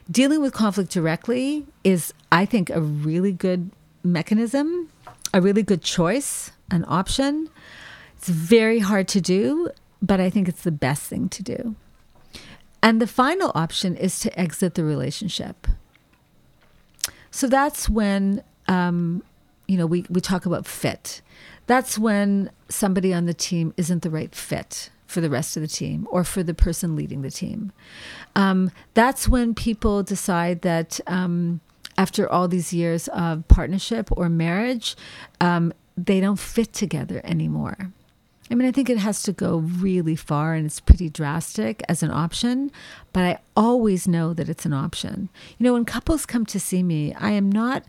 [0.09, 3.69] Dealing with conflict directly is, I think, a really good
[4.03, 4.89] mechanism,
[5.33, 7.47] a really good choice, an option.
[8.17, 9.69] It's very hard to do,
[10.01, 11.75] but I think it's the best thing to do.
[12.81, 15.67] And the final option is to exit the relationship.
[17.33, 19.23] So that's when, um,
[19.67, 21.21] you know, we, we talk about fit.
[21.65, 25.67] That's when somebody on the team isn't the right fit for the rest of the
[25.67, 27.71] team or for the person leading the team.
[28.35, 31.59] Um, that's when people decide that um,
[31.97, 34.95] after all these years of partnership or marriage,
[35.41, 37.91] um, they don't fit together anymore.
[38.53, 42.03] I mean, I think it has to go really far and it's pretty drastic as
[42.03, 42.71] an option,
[43.11, 45.29] but I always know that it's an option.
[45.57, 47.83] You know, when couples come to see me, I am not,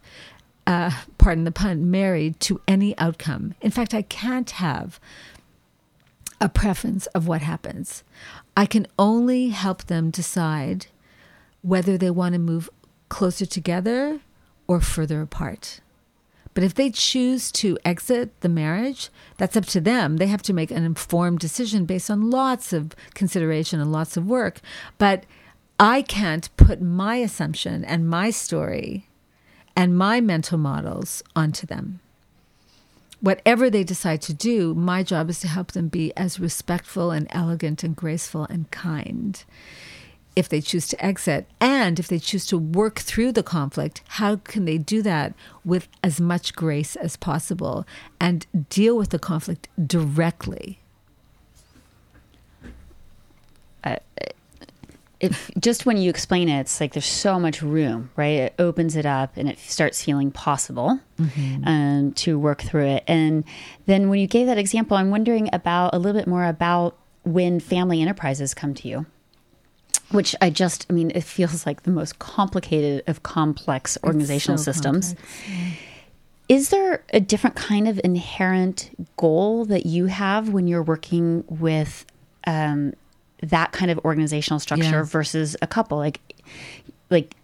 [0.66, 3.54] uh, pardon the pun, married to any outcome.
[3.60, 4.98] In fact, I can't have
[6.40, 8.02] a preference of what happens.
[8.56, 10.86] I can only help them decide
[11.60, 12.70] whether they want to move
[13.10, 14.20] closer together
[14.66, 15.82] or further apart.
[16.54, 20.16] But if they choose to exit the marriage, that's up to them.
[20.16, 24.26] They have to make an informed decision based on lots of consideration and lots of
[24.26, 24.60] work.
[24.96, 25.24] But
[25.78, 29.08] I can't put my assumption and my story
[29.74, 31.98] and my mental models onto them.
[33.20, 37.26] Whatever they decide to do, my job is to help them be as respectful and
[37.30, 39.42] elegant and graceful and kind
[40.36, 41.46] if they choose to exit.
[41.60, 45.88] And if they choose to work through the conflict how can they do that with
[46.02, 47.86] as much grace as possible
[48.20, 50.80] and deal with the conflict directly?
[53.82, 53.96] Uh,
[55.20, 58.40] if just when you explain it it's like there's so much room right?
[58.40, 61.66] It opens it up and it starts feeling possible mm-hmm.
[61.66, 63.04] um, to work through it.
[63.06, 63.44] And
[63.86, 67.58] then when you gave that example i'm wondering about a little bit more about when
[67.58, 69.06] family enterprises come to you
[70.10, 74.72] which I just, I mean, it feels like the most complicated of complex organizational so
[74.72, 75.14] systems.
[75.14, 75.78] Complex.
[76.48, 82.04] Is there a different kind of inherent goal that you have when you're working with
[82.46, 82.92] um,
[83.42, 85.10] that kind of organizational structure yes.
[85.10, 85.96] versus a couple?
[85.98, 86.20] Like,
[87.08, 87.34] like,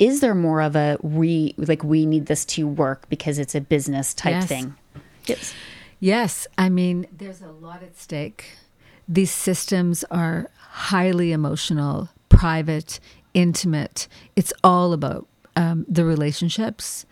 [0.00, 3.60] is there more of a we like we need this to work because it's a
[3.60, 4.46] business type yes.
[4.46, 4.74] thing?
[5.26, 5.54] Yes.
[6.00, 8.56] Yes, I mean, there's a lot at stake.
[9.06, 13.00] These systems are highly emotional, private,
[13.34, 14.06] intimate.
[14.36, 17.04] It's all about um, the relationships.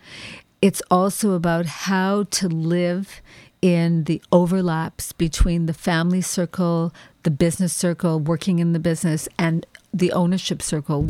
[0.61, 3.21] It's also about how to live
[3.61, 6.93] in the overlaps between the family circle,
[7.23, 11.09] the business circle, working in the business, and the ownership circle,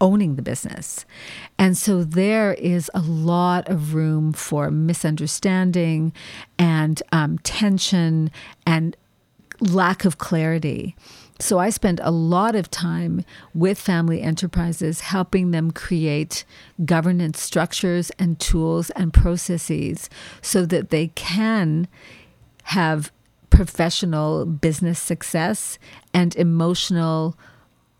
[0.00, 1.04] owning the business.
[1.58, 6.12] And so there is a lot of room for misunderstanding
[6.58, 8.30] and um, tension
[8.64, 8.96] and
[9.60, 10.94] lack of clarity.
[11.40, 13.24] So I spend a lot of time
[13.54, 16.44] with family enterprises helping them create
[16.84, 20.10] governance structures and tools and processes
[20.42, 21.86] so that they can
[22.64, 23.12] have
[23.50, 25.78] professional business success
[26.12, 27.36] and emotional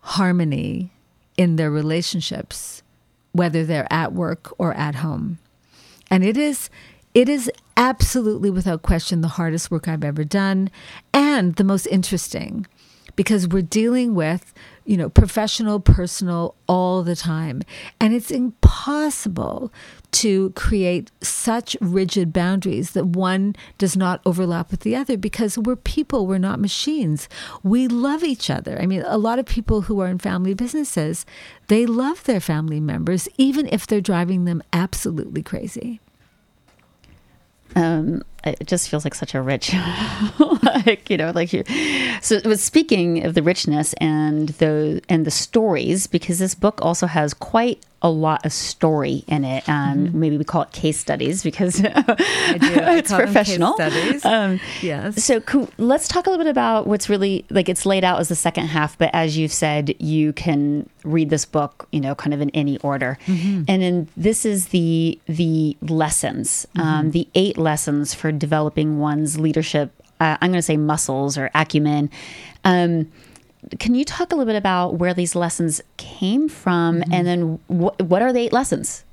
[0.00, 0.92] harmony
[1.36, 2.82] in their relationships
[3.32, 5.38] whether they're at work or at home.
[6.10, 6.68] And it is
[7.14, 10.70] it is absolutely without question the hardest work I've ever done
[11.14, 12.66] and the most interesting
[13.18, 14.54] because we're dealing with,
[14.84, 17.62] you know, professional, personal all the time.
[18.00, 19.72] And it's impossible
[20.12, 25.74] to create such rigid boundaries that one does not overlap with the other because we're
[25.74, 27.28] people, we're not machines.
[27.64, 28.80] We love each other.
[28.80, 31.26] I mean, a lot of people who are in family businesses,
[31.66, 35.98] they love their family members, even if they're driving them absolutely crazy.
[37.76, 39.74] Um, it just feels like such a rich,
[40.62, 41.64] like you know, like you.
[42.22, 46.80] So, it was speaking of the richness and the and the stories, because this book
[46.82, 49.68] also has quite a lot of story in it.
[49.68, 50.20] Um, mm-hmm.
[50.20, 53.74] Maybe we call it case studies because it's professional.
[53.74, 54.24] studies.
[54.24, 55.24] Um, yes.
[55.24, 55.42] So
[55.78, 58.66] let's talk a little bit about what's really like it's laid out as the second
[58.66, 62.50] half, but as you've said, you can read this book, you know, kind of in
[62.50, 63.18] any order.
[63.26, 63.64] Mm-hmm.
[63.66, 66.98] And then this is the the lessons, um, mm-hmm.
[66.98, 69.90] um, the eight lessons for developing one's leadership.
[70.20, 72.10] Uh, I'm going to say muscles or acumen.
[72.64, 73.10] Um,
[73.78, 77.12] can you talk a little bit about where these lessons came from mm-hmm.
[77.12, 79.04] and then wh- what are the eight lessons?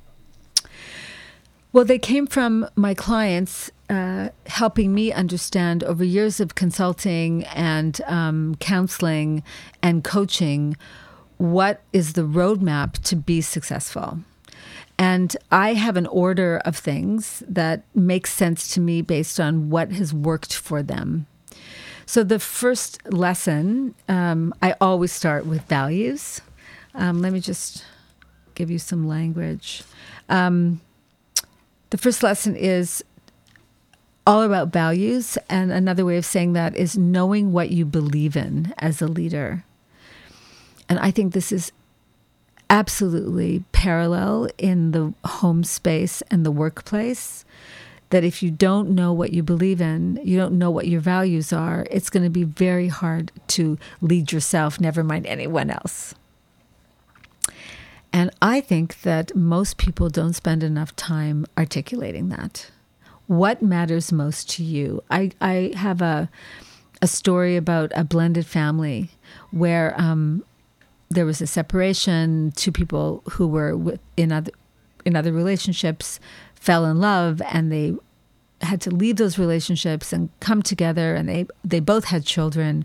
[1.72, 8.00] Well, they came from my clients uh, helping me understand over years of consulting and
[8.06, 9.42] um, counseling
[9.82, 10.76] and coaching
[11.36, 14.20] what is the roadmap to be successful.
[14.98, 19.92] And I have an order of things that makes sense to me based on what
[19.92, 21.26] has worked for them
[22.06, 26.40] so the first lesson, um, I always start with values.
[26.94, 27.84] Um, let me just
[28.54, 29.82] give you some language.
[30.28, 30.80] Um,
[31.90, 33.04] the first lesson is
[34.26, 38.72] all about values, and another way of saying that is knowing what you believe in
[38.78, 39.64] as a leader.
[40.88, 41.72] And I think this is
[42.70, 47.44] absolutely parallel in the home space and the workplace
[48.10, 51.52] that if you don't know what you believe in, you don't know what your values
[51.52, 56.14] are, it's going to be very hard to lead yourself, never mind anyone else.
[58.12, 62.70] And I think that most people don't spend enough time articulating that.
[63.26, 65.02] What matters most to you?
[65.10, 66.30] I, I have a,
[67.02, 69.10] a story about a blended family
[69.50, 70.44] where um,
[71.10, 72.52] there was a separation.
[72.52, 74.52] Two people who were in other
[75.04, 76.18] in other relationships
[76.56, 77.94] fell in love, and they
[78.62, 81.14] had to leave those relationships and come together.
[81.14, 82.84] And they they both had children,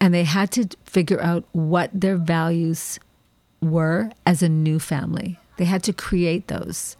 [0.00, 2.98] and they had to figure out what their values
[3.60, 5.38] were as a new family.
[5.56, 6.96] They had to create those.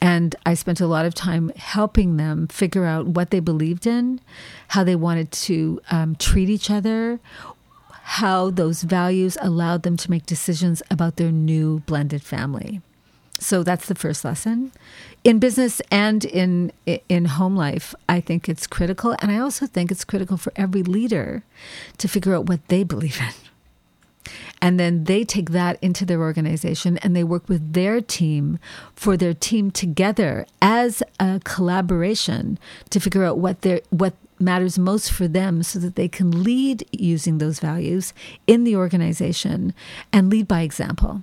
[0.00, 4.20] And I spent a lot of time helping them figure out what they believed in,
[4.68, 7.20] how they wanted to um, treat each other,
[8.02, 12.80] how those values allowed them to make decisions about their new blended family.
[13.38, 14.72] So that's the first lesson.
[15.24, 16.72] In business and in
[17.08, 20.82] in home life, I think it's critical and I also think it's critical for every
[20.82, 21.44] leader
[21.98, 23.32] to figure out what they believe in.
[24.60, 28.58] And then they take that into their organization and they work with their team
[28.94, 32.58] for their team together as a collaboration
[32.90, 36.84] to figure out what their what matters most for them so that they can lead
[36.90, 38.12] using those values
[38.46, 39.72] in the organization
[40.12, 41.22] and lead by example.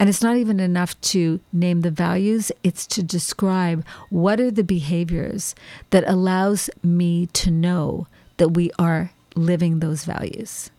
[0.00, 4.64] And it's not even enough to name the values, it's to describe what are the
[4.64, 5.54] behaviors
[5.90, 8.06] that allows me to know
[8.38, 10.70] that we are living those values.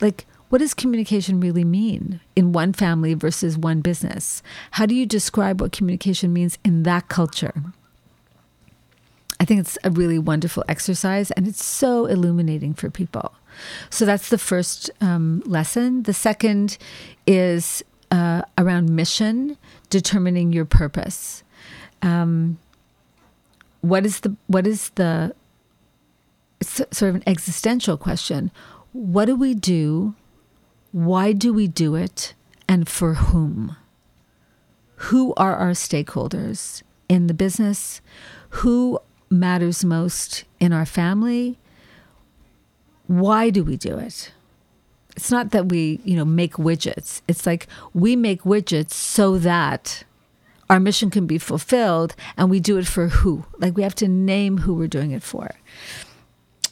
[0.00, 4.42] Like what does communication really mean in one family versus one business?
[4.72, 7.54] How do you describe what communication means in that culture?
[9.38, 13.32] I think it's a really wonderful exercise and it's so illuminating for people.
[13.90, 16.04] So that's the first um, lesson.
[16.04, 16.78] The second
[17.26, 17.82] is
[18.14, 19.56] uh, around mission,
[19.90, 21.42] determining your purpose.
[22.02, 22.58] Um,
[23.80, 25.34] what is the what is the
[26.62, 28.50] sort of an existential question?
[28.92, 30.14] What do we do
[30.94, 32.34] why do we do it?
[32.68, 33.76] And for whom?
[35.10, 38.00] Who are our stakeholders in the business?
[38.62, 41.58] Who matters most in our family?
[43.08, 44.32] Why do we do it?
[45.16, 47.22] It's not that we, you know, make widgets.
[47.28, 50.04] It's like we make widgets so that
[50.68, 53.44] our mission can be fulfilled and we do it for who?
[53.58, 55.50] Like we have to name who we're doing it for.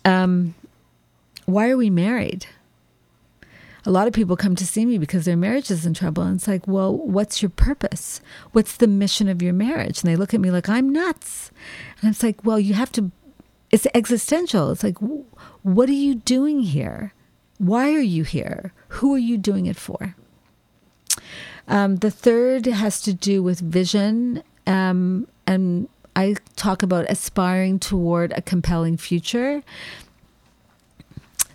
[0.05, 0.55] Um,
[1.47, 2.47] why are we married?
[3.85, 6.23] a lot of people come to see me because their marriage is in trouble.
[6.23, 8.21] And it's like, well, what's your purpose?
[8.53, 10.03] What's the mission of your marriage?
[10.03, 11.51] And they look at me like I'm nuts.
[12.01, 13.11] And it's like, well, you have to,
[13.71, 14.71] it's existential.
[14.71, 14.99] It's like,
[15.63, 17.13] what are you doing here?
[17.63, 18.73] Why are you here?
[18.89, 20.17] Who are you doing it for?
[21.69, 24.43] Um, the third has to do with vision.
[24.67, 29.63] Um, and I talk about aspiring toward a compelling future.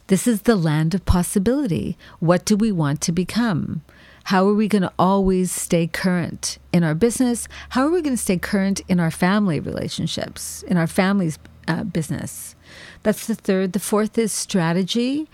[0.08, 1.98] This is the land of possibility.
[2.22, 3.82] What do we want to become?
[4.24, 7.50] How are we going to always stay current in our business?
[7.72, 11.84] How are we going to stay current in our family relationships, in our family's uh,
[11.84, 12.56] business?
[13.03, 13.73] That's the third.
[13.73, 15.27] The fourth is strategy.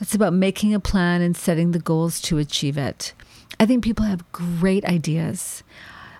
[0.00, 3.12] It's about making a plan and setting the goals to achieve it.
[3.58, 5.62] I think people have great ideas.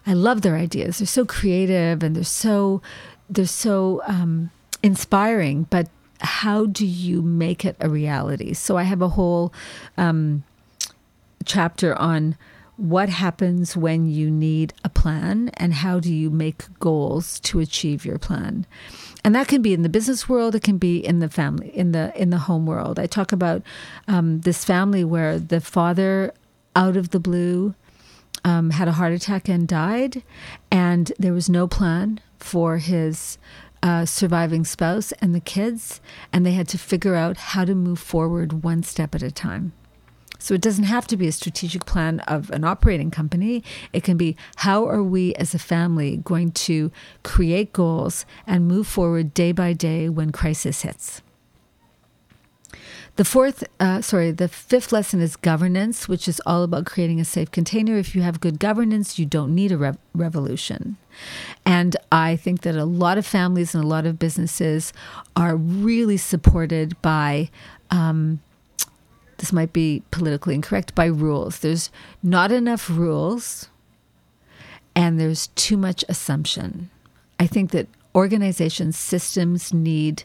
[0.07, 0.99] I love their ideas.
[0.99, 2.83] They're so creative and they're so
[3.29, 4.51] they're so um,
[4.83, 5.89] inspiring, but
[6.21, 8.53] how do you make it a reality?
[8.55, 9.53] So I have a whole
[9.97, 10.45] um,
[11.45, 12.37] chapter on
[12.77, 18.07] what happens when you need a plan and how do you make goals to achieve
[18.07, 18.67] your plan
[19.25, 21.93] and that can be in the business world it can be in the family in
[21.93, 23.63] the in the home world i talk about
[24.09, 26.33] um, this family where the father
[26.77, 27.75] out of the blue
[28.45, 30.23] um, had a heart attack and died
[30.71, 33.39] and there was no plan for his
[33.83, 36.01] uh, surviving spouse and the kids,
[36.33, 39.73] and they had to figure out how to move forward one step at a time.
[40.41, 43.63] So it doesn't have to be a strategic plan of an operating company.
[43.93, 46.91] It can be how are we as a family going to
[47.23, 51.23] create goals and move forward day by day when crisis hits.
[53.17, 57.25] The fourth, uh, sorry, the fifth lesson is governance, which is all about creating a
[57.25, 57.99] safe container.
[57.99, 60.97] If you have good governance, you don't need a rev- revolution.
[61.67, 64.95] And I think that a lot of families and a lot of businesses
[65.37, 67.51] are really supported by.
[67.91, 68.41] Um,
[69.41, 71.61] this might be politically incorrect by rules.
[71.61, 71.91] There's
[72.23, 73.71] not enough rules
[74.95, 76.91] and there's too much assumption.
[77.39, 80.25] I think that organizations, systems need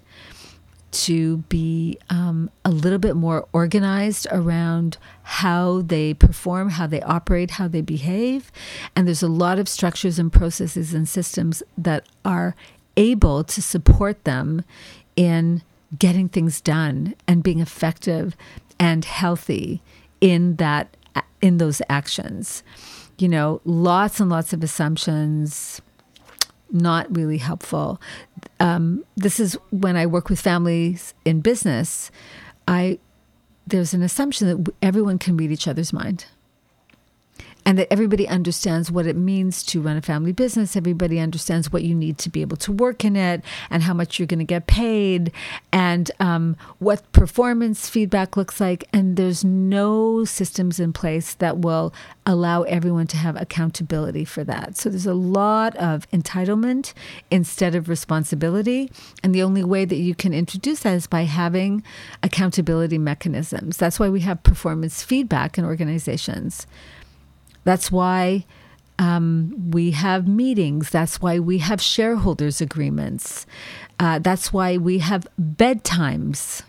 [0.92, 7.52] to be um, a little bit more organized around how they perform, how they operate,
[7.52, 8.52] how they behave.
[8.96, 12.54] And there's a lot of structures and processes and systems that are
[12.98, 14.64] able to support them
[15.16, 15.64] in
[15.98, 18.36] getting things done and being effective
[18.80, 19.82] and healthy
[20.22, 20.96] in that
[21.42, 22.64] in those actions.
[23.18, 25.82] You know, lots and lots of assumptions,
[26.72, 28.02] not really helpful.
[28.60, 32.12] Um, this is when I work with families in business.
[32.68, 33.00] I
[33.68, 36.26] there's an assumption that everyone can read each other's mind
[37.66, 40.76] and that everybody understands what it means to run a family business.
[40.76, 44.20] Everybody understands what you need to be able to work in it and how much
[44.20, 45.32] you're going to get paid
[45.72, 48.88] and um, what performance feedback looks like.
[48.94, 51.92] And there's no systems in place that will
[52.28, 54.78] allow everyone to have accountability for that.
[54.78, 56.94] So there's a lot of entitlement
[57.32, 58.92] instead of responsibility.
[59.24, 61.84] And the only way that you can introduce that is by having
[62.22, 63.78] accountability mechanisms.
[63.78, 66.68] That's why we have performance feedback in organizations.
[67.66, 68.46] That's why
[68.98, 70.90] um, we have meetings.
[70.90, 73.46] That's why we have shareholders agreements.
[74.00, 76.64] Uh, that's why we have bedtimes.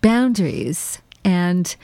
[0.00, 1.74] Boundaries and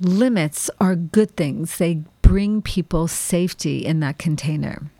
[0.00, 1.78] limits are good things.
[1.78, 4.90] They bring people safety in that container.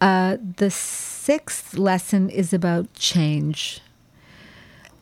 [0.00, 3.80] Uh, the sixth lesson is about change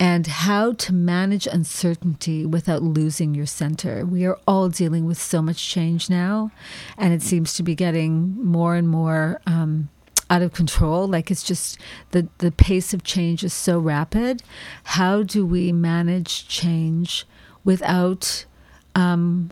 [0.01, 4.05] and how to manage uncertainty without losing your center.
[4.05, 6.53] We are all dealing with so much change now,
[6.97, 9.89] and it seems to be getting more and more um,
[10.31, 11.09] out of control.
[11.09, 11.79] Like it's just
[12.13, 14.43] the, the pace of change is so rapid.
[14.85, 17.27] How do we manage change
[17.65, 18.45] without
[18.95, 19.51] um,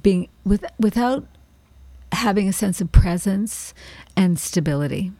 [0.00, 1.26] being with without
[2.12, 3.74] having a sense of presence
[4.16, 5.12] and stability?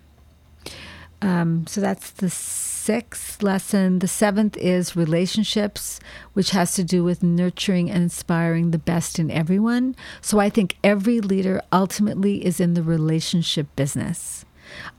[1.21, 2.29] Um, so that's the
[2.83, 4.01] sixth lesson.
[4.01, 6.01] The seventh is relationships,
[6.33, 9.95] which has to do with nurturing and inspiring the best in everyone.
[10.21, 14.45] So I think every leader ultimately is in the relationship business.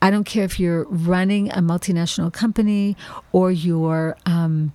[0.00, 2.96] I don't care if you're running a multinational company
[3.32, 4.72] or you're um,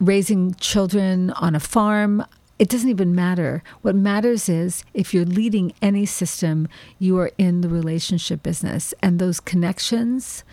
[0.00, 2.24] raising children on a farm
[2.60, 3.62] it doesn't even matter.
[3.80, 6.68] What matters is if you're leading any system,
[6.98, 8.92] you are in the relationship business.
[9.02, 10.44] And those connections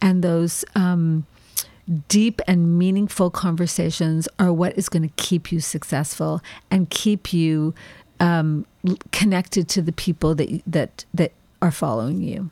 [0.00, 1.26] and those um,
[2.06, 6.40] deep and meaningful conversations are what is going to keep you successful
[6.70, 7.74] and keep you
[8.20, 8.64] um,
[9.10, 12.48] connected to the people that, that, that are following you.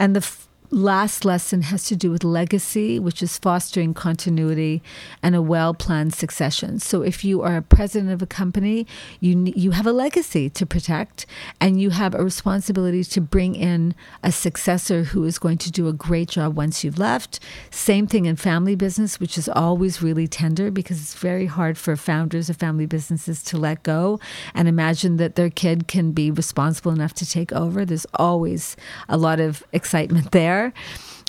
[0.00, 4.82] And the f- last lesson has to do with legacy, which is fostering continuity
[5.22, 6.80] and a well-planned succession.
[6.80, 8.86] So if you are a president of a company,
[9.20, 11.26] you you have a legacy to protect
[11.60, 15.86] and you have a responsibility to bring in a successor who is going to do
[15.86, 17.38] a great job once you've left.
[17.70, 21.94] Same thing in family business, which is always really tender because it's very hard for
[21.94, 24.18] founders of family businesses to let go
[24.54, 27.84] and imagine that their kid can be responsible enough to take over.
[27.84, 28.76] There's always
[29.08, 30.63] a lot of excitement there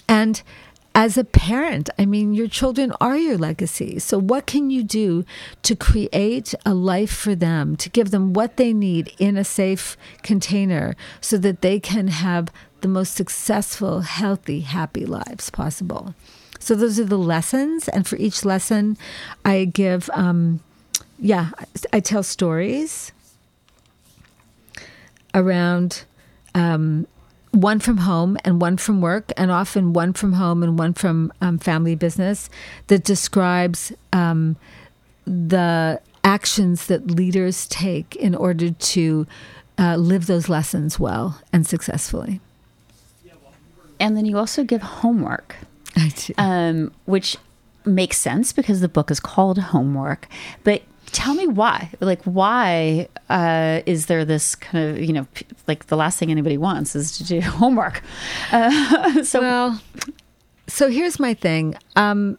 [0.07, 0.41] And
[0.95, 3.99] as a parent, I mean, your children are your legacy.
[3.99, 5.25] So, what can you do
[5.63, 9.97] to create a life for them, to give them what they need in a safe
[10.23, 12.49] container so that they can have
[12.79, 16.15] the most successful, healthy, happy lives possible?
[16.59, 17.89] So, those are the lessons.
[17.89, 18.97] And for each lesson,
[19.43, 20.61] I give, um,
[21.19, 21.49] yeah,
[21.91, 23.11] I tell stories
[25.33, 26.05] around
[26.53, 27.05] um,
[27.55, 31.31] one from home and one from work, and often one from home and one from
[31.41, 32.49] um, family business,
[32.87, 34.55] that describes um,
[35.25, 39.25] the actions that leaders take in order to
[39.77, 42.39] uh, live those lessons well and successfully.
[43.99, 45.55] And then you also give homework,
[46.37, 47.37] um, which
[47.85, 50.27] makes sense because the book is called Homework.
[50.63, 50.81] But
[51.15, 55.25] tell me why like why uh, is there this kind of you know
[55.65, 58.03] like the last thing anybody wants is to do homework
[58.51, 59.81] uh, so well
[60.67, 62.37] so here's my thing um,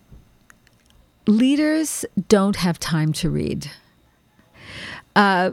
[1.27, 3.71] leaders don't have time to read
[5.17, 5.51] uh,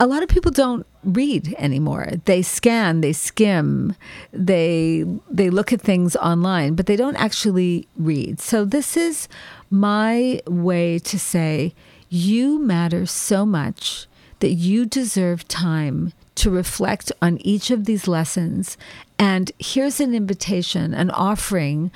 [0.00, 2.08] a lot of people don't read anymore.
[2.24, 3.94] They scan, they skim,
[4.32, 8.40] they they look at things online, but they don't actually read.
[8.40, 9.28] So this is
[9.70, 11.74] my way to say
[12.08, 14.06] you matter so much
[14.40, 18.76] that you deserve time to reflect on each of these lessons.
[19.18, 21.90] And here's an invitation, an offering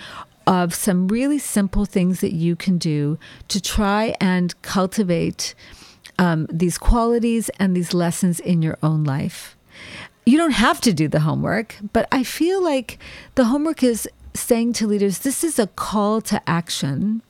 [0.47, 3.19] of some really simple things that you can do
[3.49, 5.55] to try and cultivate
[6.19, 9.57] um, these qualities and these lessons in your own life.
[10.27, 12.99] You don't have to do the homework, but I feel like
[13.37, 17.23] the homework is saying to leaders this is a call to action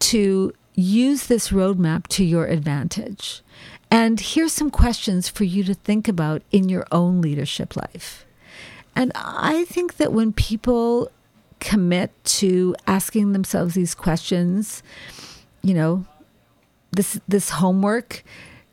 [0.00, 3.42] to use this roadmap to your advantage.
[3.90, 8.24] And here's some questions for you to think about in your own leadership life.
[8.94, 11.10] And I think that when people
[11.58, 14.82] commit to asking themselves these questions,
[15.62, 16.04] you know,
[16.92, 18.22] this this homework.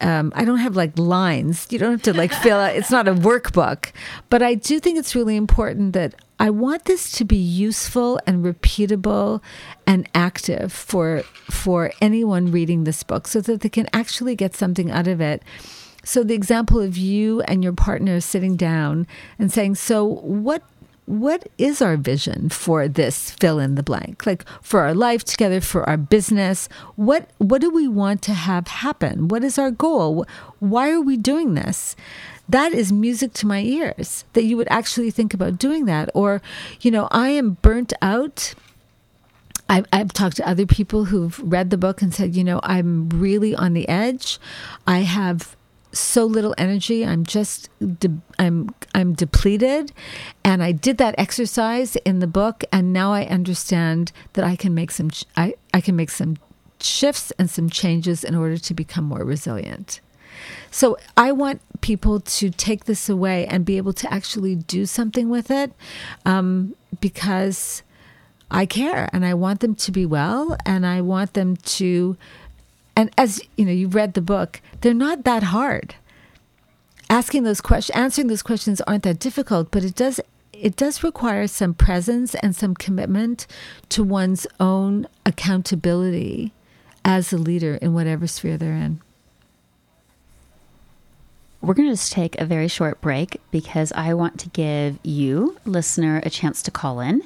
[0.02, 1.68] Um, I don't have like lines.
[1.70, 2.76] You don't have to like fill out.
[2.76, 3.92] It's not a workbook,
[4.30, 8.44] but I do think it's really important that I want this to be useful and
[8.44, 9.42] repeatable
[9.88, 14.92] and active for for anyone reading this book, so that they can actually get something
[14.92, 15.42] out of it.
[16.04, 19.08] So the example of you and your partner sitting down
[19.40, 20.62] and saying, "So what
[21.06, 24.26] what is our vision for this fill in the blank?
[24.26, 28.68] Like for our life together for our business what what do we want to have
[28.68, 29.28] happen?
[29.28, 30.26] What is our goal?
[30.60, 31.96] Why are we doing this?
[32.48, 36.10] That is music to my ears that you would actually think about doing that.
[36.14, 36.42] Or
[36.82, 38.54] you know i am burnt out.
[39.68, 43.10] I've, I've, talked to other people who've read the book and said, you know, I'm
[43.10, 44.38] really on the edge.
[44.86, 45.55] I have
[45.96, 47.06] so little energy.
[47.06, 47.70] I'm just
[48.00, 49.92] de- I'm I'm depleted,
[50.44, 54.74] and I did that exercise in the book, and now I understand that I can
[54.74, 56.38] make some ch- I I can make some
[56.80, 60.02] shifts and some changes in order to become more resilient.
[60.70, 65.30] So I want people to take this away and be able to actually do something
[65.30, 65.72] with it,
[66.26, 67.84] um, because
[68.52, 72.18] I care and I want them to be well, and I want them to
[72.96, 75.96] and as you know, you've read the book, they're not that hard.
[77.10, 80.20] Asking those questions, answering those questions aren't that difficult, but it does
[80.54, 83.46] it does require some presence and some commitment
[83.90, 86.54] to one's own accountability
[87.04, 89.02] as a leader in whatever sphere they're in.
[91.62, 95.58] We're going to just take a very short break because I want to give you,
[95.66, 97.22] listener, a chance to call in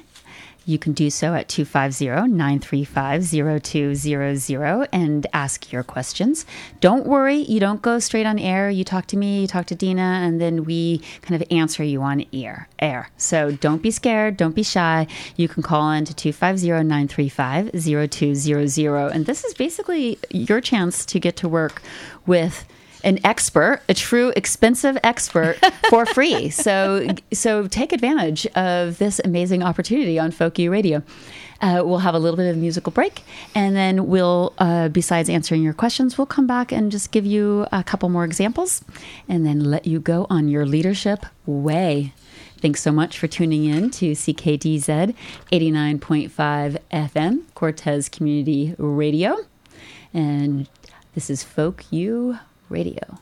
[0.70, 6.46] you can do so at 250 935 0200 and ask your questions.
[6.80, 8.70] Don't worry, you don't go straight on air.
[8.70, 12.02] You talk to me, you talk to Dina, and then we kind of answer you
[12.02, 12.68] on air.
[12.78, 13.10] air.
[13.16, 15.06] So don't be scared, don't be shy.
[15.36, 19.12] You can call in to 250 935 0200.
[19.12, 21.82] And this is basically your chance to get to work
[22.26, 22.64] with
[23.04, 25.58] an expert, a true expensive expert
[25.88, 26.50] for free.
[26.50, 31.02] so so take advantage of this amazing opportunity on Folk U Radio.
[31.60, 33.22] Uh, we'll have a little bit of a musical break,
[33.54, 37.66] and then we'll, uh, besides answering your questions, we'll come back and just give you
[37.70, 38.82] a couple more examples,
[39.28, 42.14] and then let you go on your leadership way.
[42.60, 45.14] Thanks so much for tuning in to CKTZ
[45.52, 49.36] 89.5 FM, Cortes Community Radio.
[50.12, 50.68] And
[51.14, 52.38] this is Folk U
[52.70, 53.18] Radio.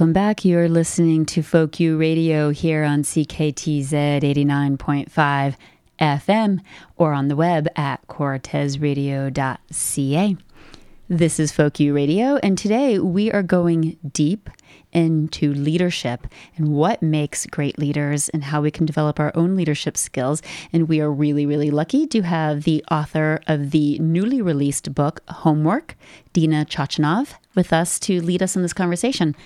[0.00, 0.46] Welcome back.
[0.46, 5.56] You're listening to Folk U Radio here on CKTZ 89.5
[6.00, 6.60] FM
[6.96, 10.36] or on the web at cortesradio.ca.
[11.10, 14.48] This is Folk U Radio, and today we are going deep
[14.90, 19.98] into leadership and what makes great leaders and how we can develop our own leadership
[19.98, 20.40] skills.
[20.72, 25.20] And we are really, really lucky to have the author of the newly released book,
[25.28, 25.94] Homework,
[26.32, 29.36] Dina Chachanov, with us to lead us in this conversation.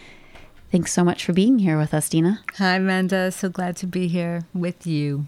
[0.74, 2.40] Thanks so much for being here with us, Dina.
[2.56, 3.30] Hi, Amanda.
[3.30, 5.26] So glad to be here with you.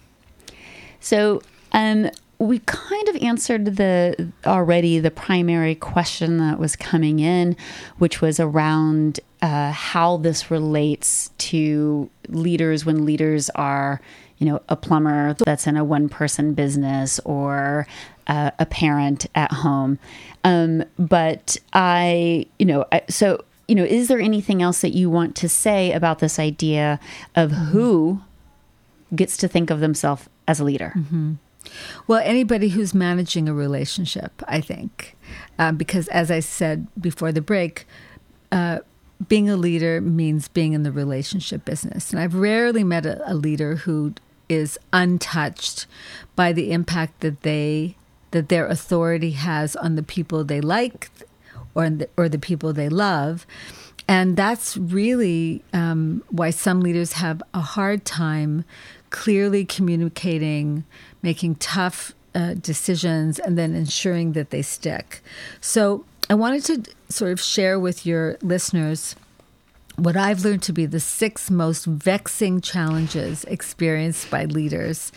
[0.99, 1.41] So,
[1.71, 2.11] um,
[2.41, 7.57] we kind of answered the already the primary question that was coming in,
[7.99, 14.01] which was around uh, how this relates to leaders when leaders are,
[14.39, 17.87] you know, a plumber that's in a one person business or
[18.27, 20.01] uh, a parent at home.
[20.43, 25.11] Um, but I, you know, I, so you know, is there anything else that you
[25.11, 27.01] want to say about this idea
[27.35, 28.21] of who
[29.15, 30.93] gets to think of themselves as a leader?
[32.07, 35.17] Well, anybody who's managing a relationship, I think,
[35.59, 37.87] um, because as I said before the break,
[38.53, 38.81] uh,
[39.29, 42.13] being a leader means being in the relationship business.
[42.13, 44.15] And I've rarely met a, a leader who
[44.49, 45.87] is untouched
[46.37, 47.97] by the impact that they
[48.33, 51.11] that their authority has on the people they like
[51.77, 53.47] or the, or the people they love.
[54.09, 58.65] And that's really um, why some leaders have a hard time
[59.11, 60.85] clearly communicating,
[61.23, 65.23] making tough uh, decisions, and then ensuring that they stick.
[65.61, 69.17] So I wanted to sort of share with your listeners
[69.97, 75.11] what I've learned to be the six most vexing challenges experienced by leaders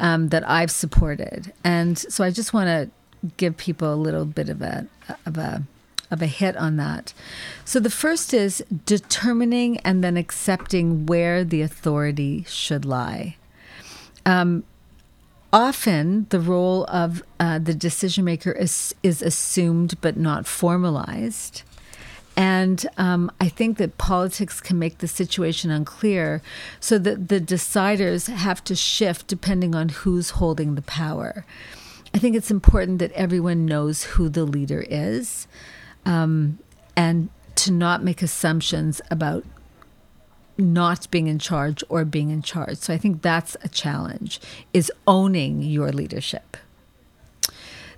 [0.00, 1.52] um, that I've supported.
[1.62, 2.90] And so I just want to
[3.36, 4.86] give people a little bit of a
[5.26, 5.62] of a
[6.12, 7.12] of a hit on that.
[7.64, 13.36] So the first is determining and then accepting where the authority should lie.
[14.24, 14.62] Um,
[15.52, 21.62] often the role of uh, the decision maker is is assumed but not formalized.
[22.34, 26.40] And um, I think that politics can make the situation unclear
[26.80, 31.44] so that the deciders have to shift depending on who's holding the power.
[32.14, 35.46] I think it's important that everyone knows who the leader is
[36.04, 36.58] um,
[36.96, 39.44] and to not make assumptions about
[40.58, 42.78] not being in charge or being in charge.
[42.78, 44.40] So I think that's a challenge
[44.72, 46.56] is owning your leadership.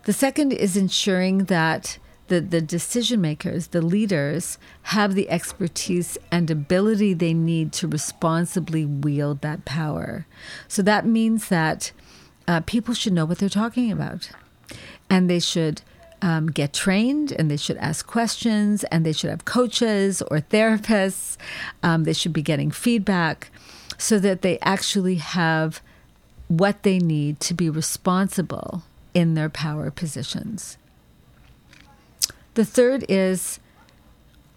[0.04, 1.98] The second is ensuring that
[2.28, 8.84] the, the decision makers, the leaders, have the expertise and ability they need to responsibly
[8.84, 10.26] wield that power.
[10.68, 11.92] So that means that
[12.48, 14.30] uh, people should know what they're talking about.
[15.10, 15.82] And they should
[16.24, 21.36] um, get trained and they should ask questions and they should have coaches or therapists.
[21.82, 23.50] Um, they should be getting feedback
[23.98, 25.82] so that they actually have
[26.48, 30.78] what they need to be responsible in their power positions.
[32.54, 33.60] The third is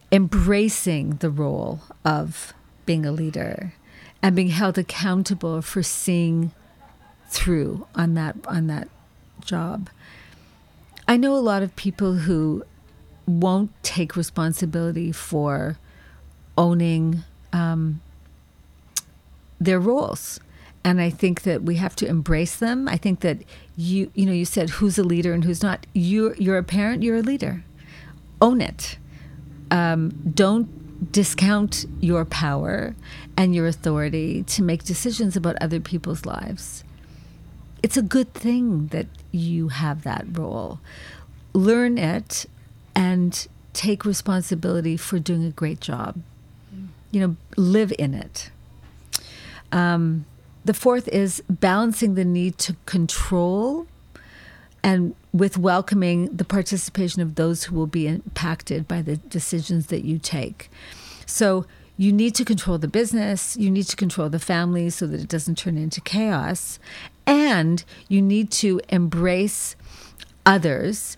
[0.09, 2.53] embracing the role of
[2.85, 3.73] being a leader
[4.23, 6.53] and being held accountable for seeing
[7.27, 8.87] through on that on that
[9.43, 9.89] job.
[11.07, 12.63] I know a lot of people who
[13.25, 15.77] won't take responsibility for
[16.57, 17.23] owning
[17.53, 18.01] um,
[19.59, 20.39] their roles.
[20.83, 22.87] And I think that we have to embrace them.
[22.87, 23.39] I think that
[23.75, 25.85] you, you know, you said who's a leader and who's not.
[25.93, 27.03] You, you're a parent.
[27.03, 27.63] You're a leader.
[28.41, 28.97] Own it.
[29.69, 32.95] Um, don't discount your power
[33.35, 36.83] and your authority to make decisions about other people's lives.
[37.83, 39.07] It's a good thing that
[39.37, 40.79] you have that role.
[41.53, 42.45] Learn it
[42.95, 46.19] and take responsibility for doing a great job.
[47.11, 48.49] You know, live in it.
[49.71, 50.25] Um,
[50.65, 53.87] the fourth is balancing the need to control
[54.83, 60.03] and with welcoming the participation of those who will be impacted by the decisions that
[60.03, 60.69] you take.
[61.25, 61.65] So
[61.97, 65.27] you need to control the business, you need to control the family so that it
[65.27, 66.79] doesn't turn into chaos,
[67.27, 69.75] and you need to embrace
[70.45, 71.17] others,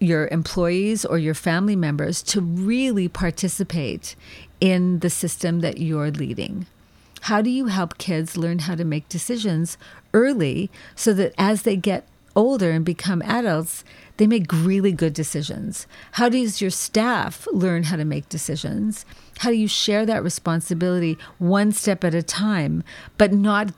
[0.00, 4.16] your employees or your family members, to really participate
[4.60, 6.66] in the system that you're leading.
[7.22, 9.78] How do you help kids learn how to make decisions
[10.12, 12.06] early so that as they get
[12.36, 13.84] older and become adults,
[14.16, 15.86] they make really good decisions?
[16.12, 19.06] How does your staff learn how to make decisions?
[19.38, 22.84] How do you share that responsibility one step at a time,
[23.16, 23.70] but not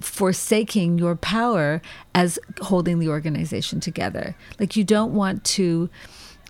[0.00, 1.80] forsaking your power
[2.14, 4.34] as holding the organization together?
[4.58, 5.88] Like, you don't want to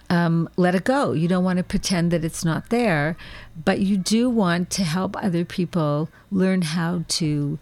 [0.08, 1.12] um, let it go.
[1.12, 3.16] You don't want to pretend that it's not there,
[3.64, 7.58] but you do want to help other people learn how to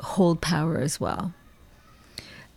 [0.00, 1.32] hold power as well.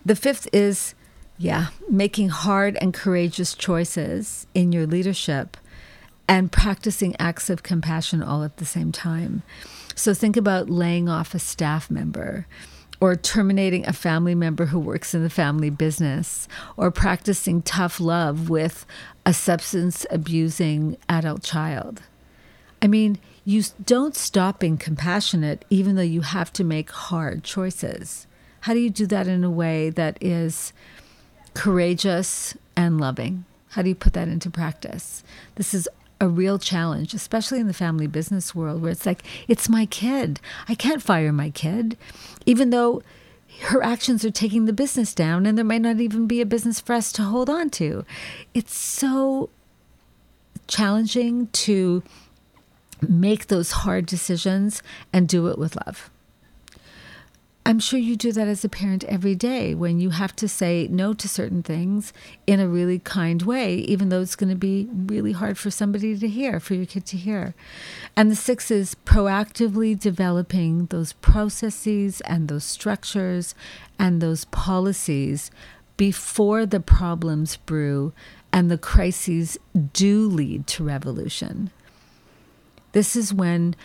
[0.05, 0.95] The fifth is
[1.41, 5.55] Yeah, making hard and courageous choices in your leadership
[6.27, 9.41] and practicing acts of compassion all at the same time.
[9.99, 12.47] So think about laying off a staff member
[13.01, 16.47] or terminating a family member who works in the family business
[16.77, 18.85] or practicing tough love with
[19.25, 22.01] a substance abusing adult child.
[22.81, 28.25] I mean, you don't stop being compassionate even though you have to make hard choices.
[28.61, 30.71] How do you do that in a way that is
[31.53, 33.43] courageous and loving?
[33.71, 35.25] How do you put that into practice?
[35.55, 35.89] This is
[36.21, 40.39] a real challenge, especially in the family business world where it's like, it's my kid.
[40.67, 41.97] I can't fire my kid,
[42.45, 43.01] even though
[43.61, 46.79] her actions are taking the business down and there might not even be a business
[46.79, 48.05] for us to hold on to.
[48.53, 49.49] It's so
[50.67, 52.03] challenging to
[53.07, 56.09] make those hard decisions and do it with love.
[57.65, 60.87] I'm sure you do that as a parent every day when you have to say
[60.89, 62.13] no to certain things
[62.47, 66.17] in a really kind way, even though it's going to be really hard for somebody
[66.17, 67.53] to hear, for your kid to hear.
[68.15, 73.53] And the six is proactively developing those processes and those structures
[73.99, 75.51] and those policies
[75.95, 78.13] before the problems brew
[78.51, 79.57] and the crises
[79.93, 81.69] do lead to revolution.
[82.93, 83.75] This is when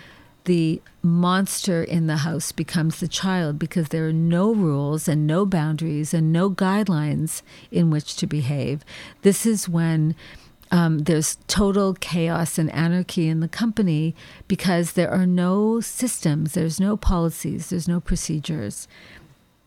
[0.45, 5.47] the monster in the house becomes the child because there are no rules and no
[5.47, 8.85] boundaries and no guidelines in which to behave.
[9.23, 10.15] This is when
[10.71, 14.15] um, there's total chaos and anarchy in the company
[14.49, 18.89] because there are no systems, there's no policies, there's no procedures.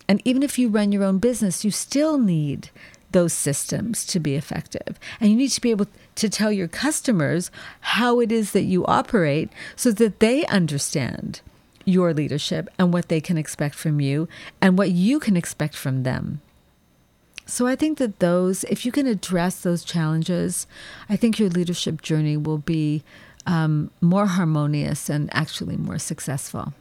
[0.08, 2.70] And even if you run your own business, you still need
[3.12, 5.00] those systems to be effective.
[5.20, 8.86] And you need to be able to tell your customers how it is that you
[8.86, 11.42] operate so that they understand
[11.86, 14.28] your leadership and what they can expect from you
[14.62, 16.42] and what you can expect from them.
[17.46, 20.68] So I think that those, if you can address those challenges,
[21.08, 23.04] I think your leadership journey will be
[23.46, 26.74] um, more harmonious and actually more successful.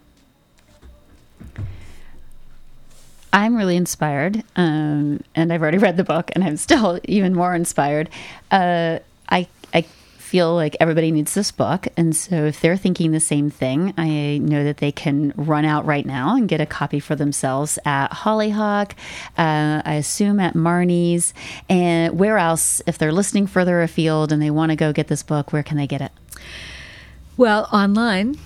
[3.36, 7.54] I'm really inspired, um, and I've already read the book, and I'm still even more
[7.54, 8.08] inspired.
[8.50, 13.20] Uh, I I feel like everybody needs this book, and so if they're thinking the
[13.20, 16.98] same thing, I know that they can run out right now and get a copy
[16.98, 18.94] for themselves at Hollyhock.
[19.36, 21.34] Uh, I assume at Marnie's,
[21.68, 22.80] and where else?
[22.86, 25.76] If they're listening further afield and they want to go get this book, where can
[25.76, 26.12] they get it?
[27.36, 28.38] Well, online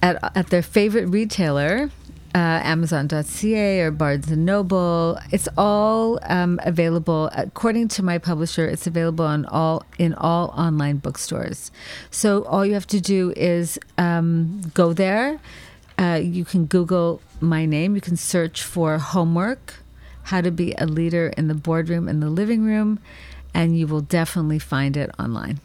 [0.00, 1.90] at, at their favorite retailer,
[2.36, 5.18] uh, Amazon.ca or Barnes and Noble.
[5.32, 7.30] It's all um, available.
[7.32, 11.70] According to my publisher, it's available on all in all online bookstores.
[12.10, 15.40] So all you have to do is um, go there.
[15.98, 17.94] Uh, you can Google my name.
[17.94, 19.76] You can search for homework,
[20.24, 22.98] how to be a leader in the boardroom and the living room,
[23.54, 25.60] and you will definitely find it online.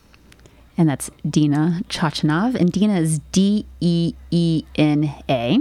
[0.78, 2.56] and that's Deena Chachanov.
[2.56, 5.60] And Deena is D E E N A.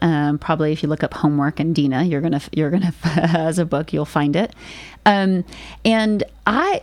[0.00, 3.64] Um, probably if you look up homework and Deena, you're gonna you're gonna as a
[3.64, 4.54] book you'll find it.
[5.06, 5.44] Um,
[5.84, 6.80] and I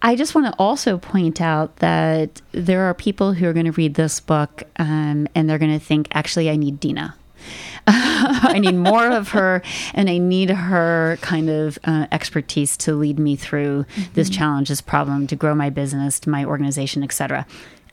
[0.00, 3.72] I just want to also point out that there are people who are going to
[3.72, 7.16] read this book um, and they're going to think, actually, I need Deena.
[7.86, 9.62] I need more of her,
[9.94, 14.80] and I need her kind of uh, expertise to lead me through this challenge, this
[14.80, 17.46] problem, to grow my business, to my organization, etc.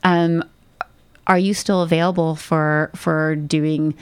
[0.04, 0.44] Um,
[1.28, 3.94] are you still available for for doing,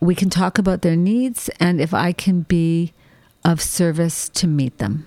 [0.00, 2.92] we can talk about their needs and if I can be
[3.42, 5.06] of service to meet them.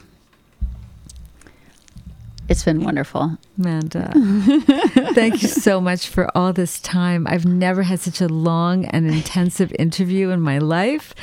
[2.49, 3.37] It's been wonderful.
[3.59, 4.11] Amanda,
[5.13, 7.27] thank you so much for all this time.
[7.29, 11.13] I've never had such a long and intensive interview in my life,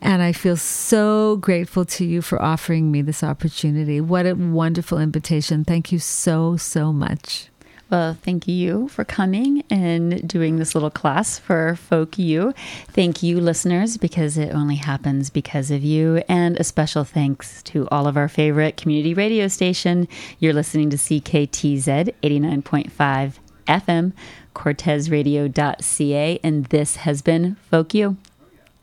[0.00, 4.00] and I feel so grateful to you for offering me this opportunity.
[4.00, 5.64] What a wonderful invitation.
[5.64, 7.50] Thank you so, so much.
[7.90, 12.52] Well, thank you for coming and doing this little class for Folk You.
[12.88, 16.22] Thank you, listeners, because it only happens because of you.
[16.28, 20.06] And a special thanks to all of our favorite community radio station.
[20.38, 23.32] You're listening to CKTZ 89.5
[23.66, 24.12] FM,
[24.54, 28.18] CortesRadio.ca, and this has been Folk You.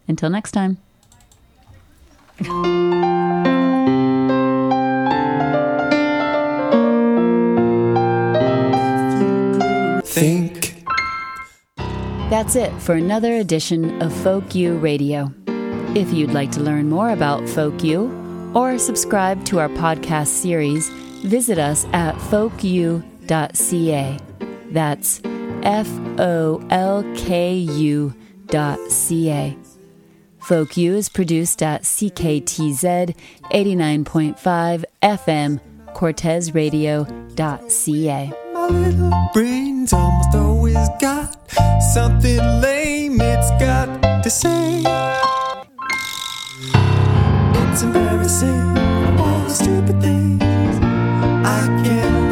[0.08, 0.78] Until next time.
[10.16, 10.86] Think.
[12.30, 15.34] That's it for another edition of Folk You Radio.
[15.94, 20.90] If you'd like to learn more about Folk You or subscribe to our podcast series,
[21.26, 23.04] visit us at folku.ca.
[24.72, 25.22] That's
[25.64, 28.14] F O L K U
[28.46, 29.58] dot C A.
[30.40, 33.16] Folk You is produced at CKTZ
[33.52, 35.60] 89.5 FM,
[35.94, 38.45] Cortes CortesRadio.ca.
[38.68, 41.38] My little brain's almost always got
[41.94, 44.82] something lame it's got to say.
[47.62, 48.78] It's embarrassing,
[49.20, 50.80] all the stupid things
[51.46, 52.25] I can't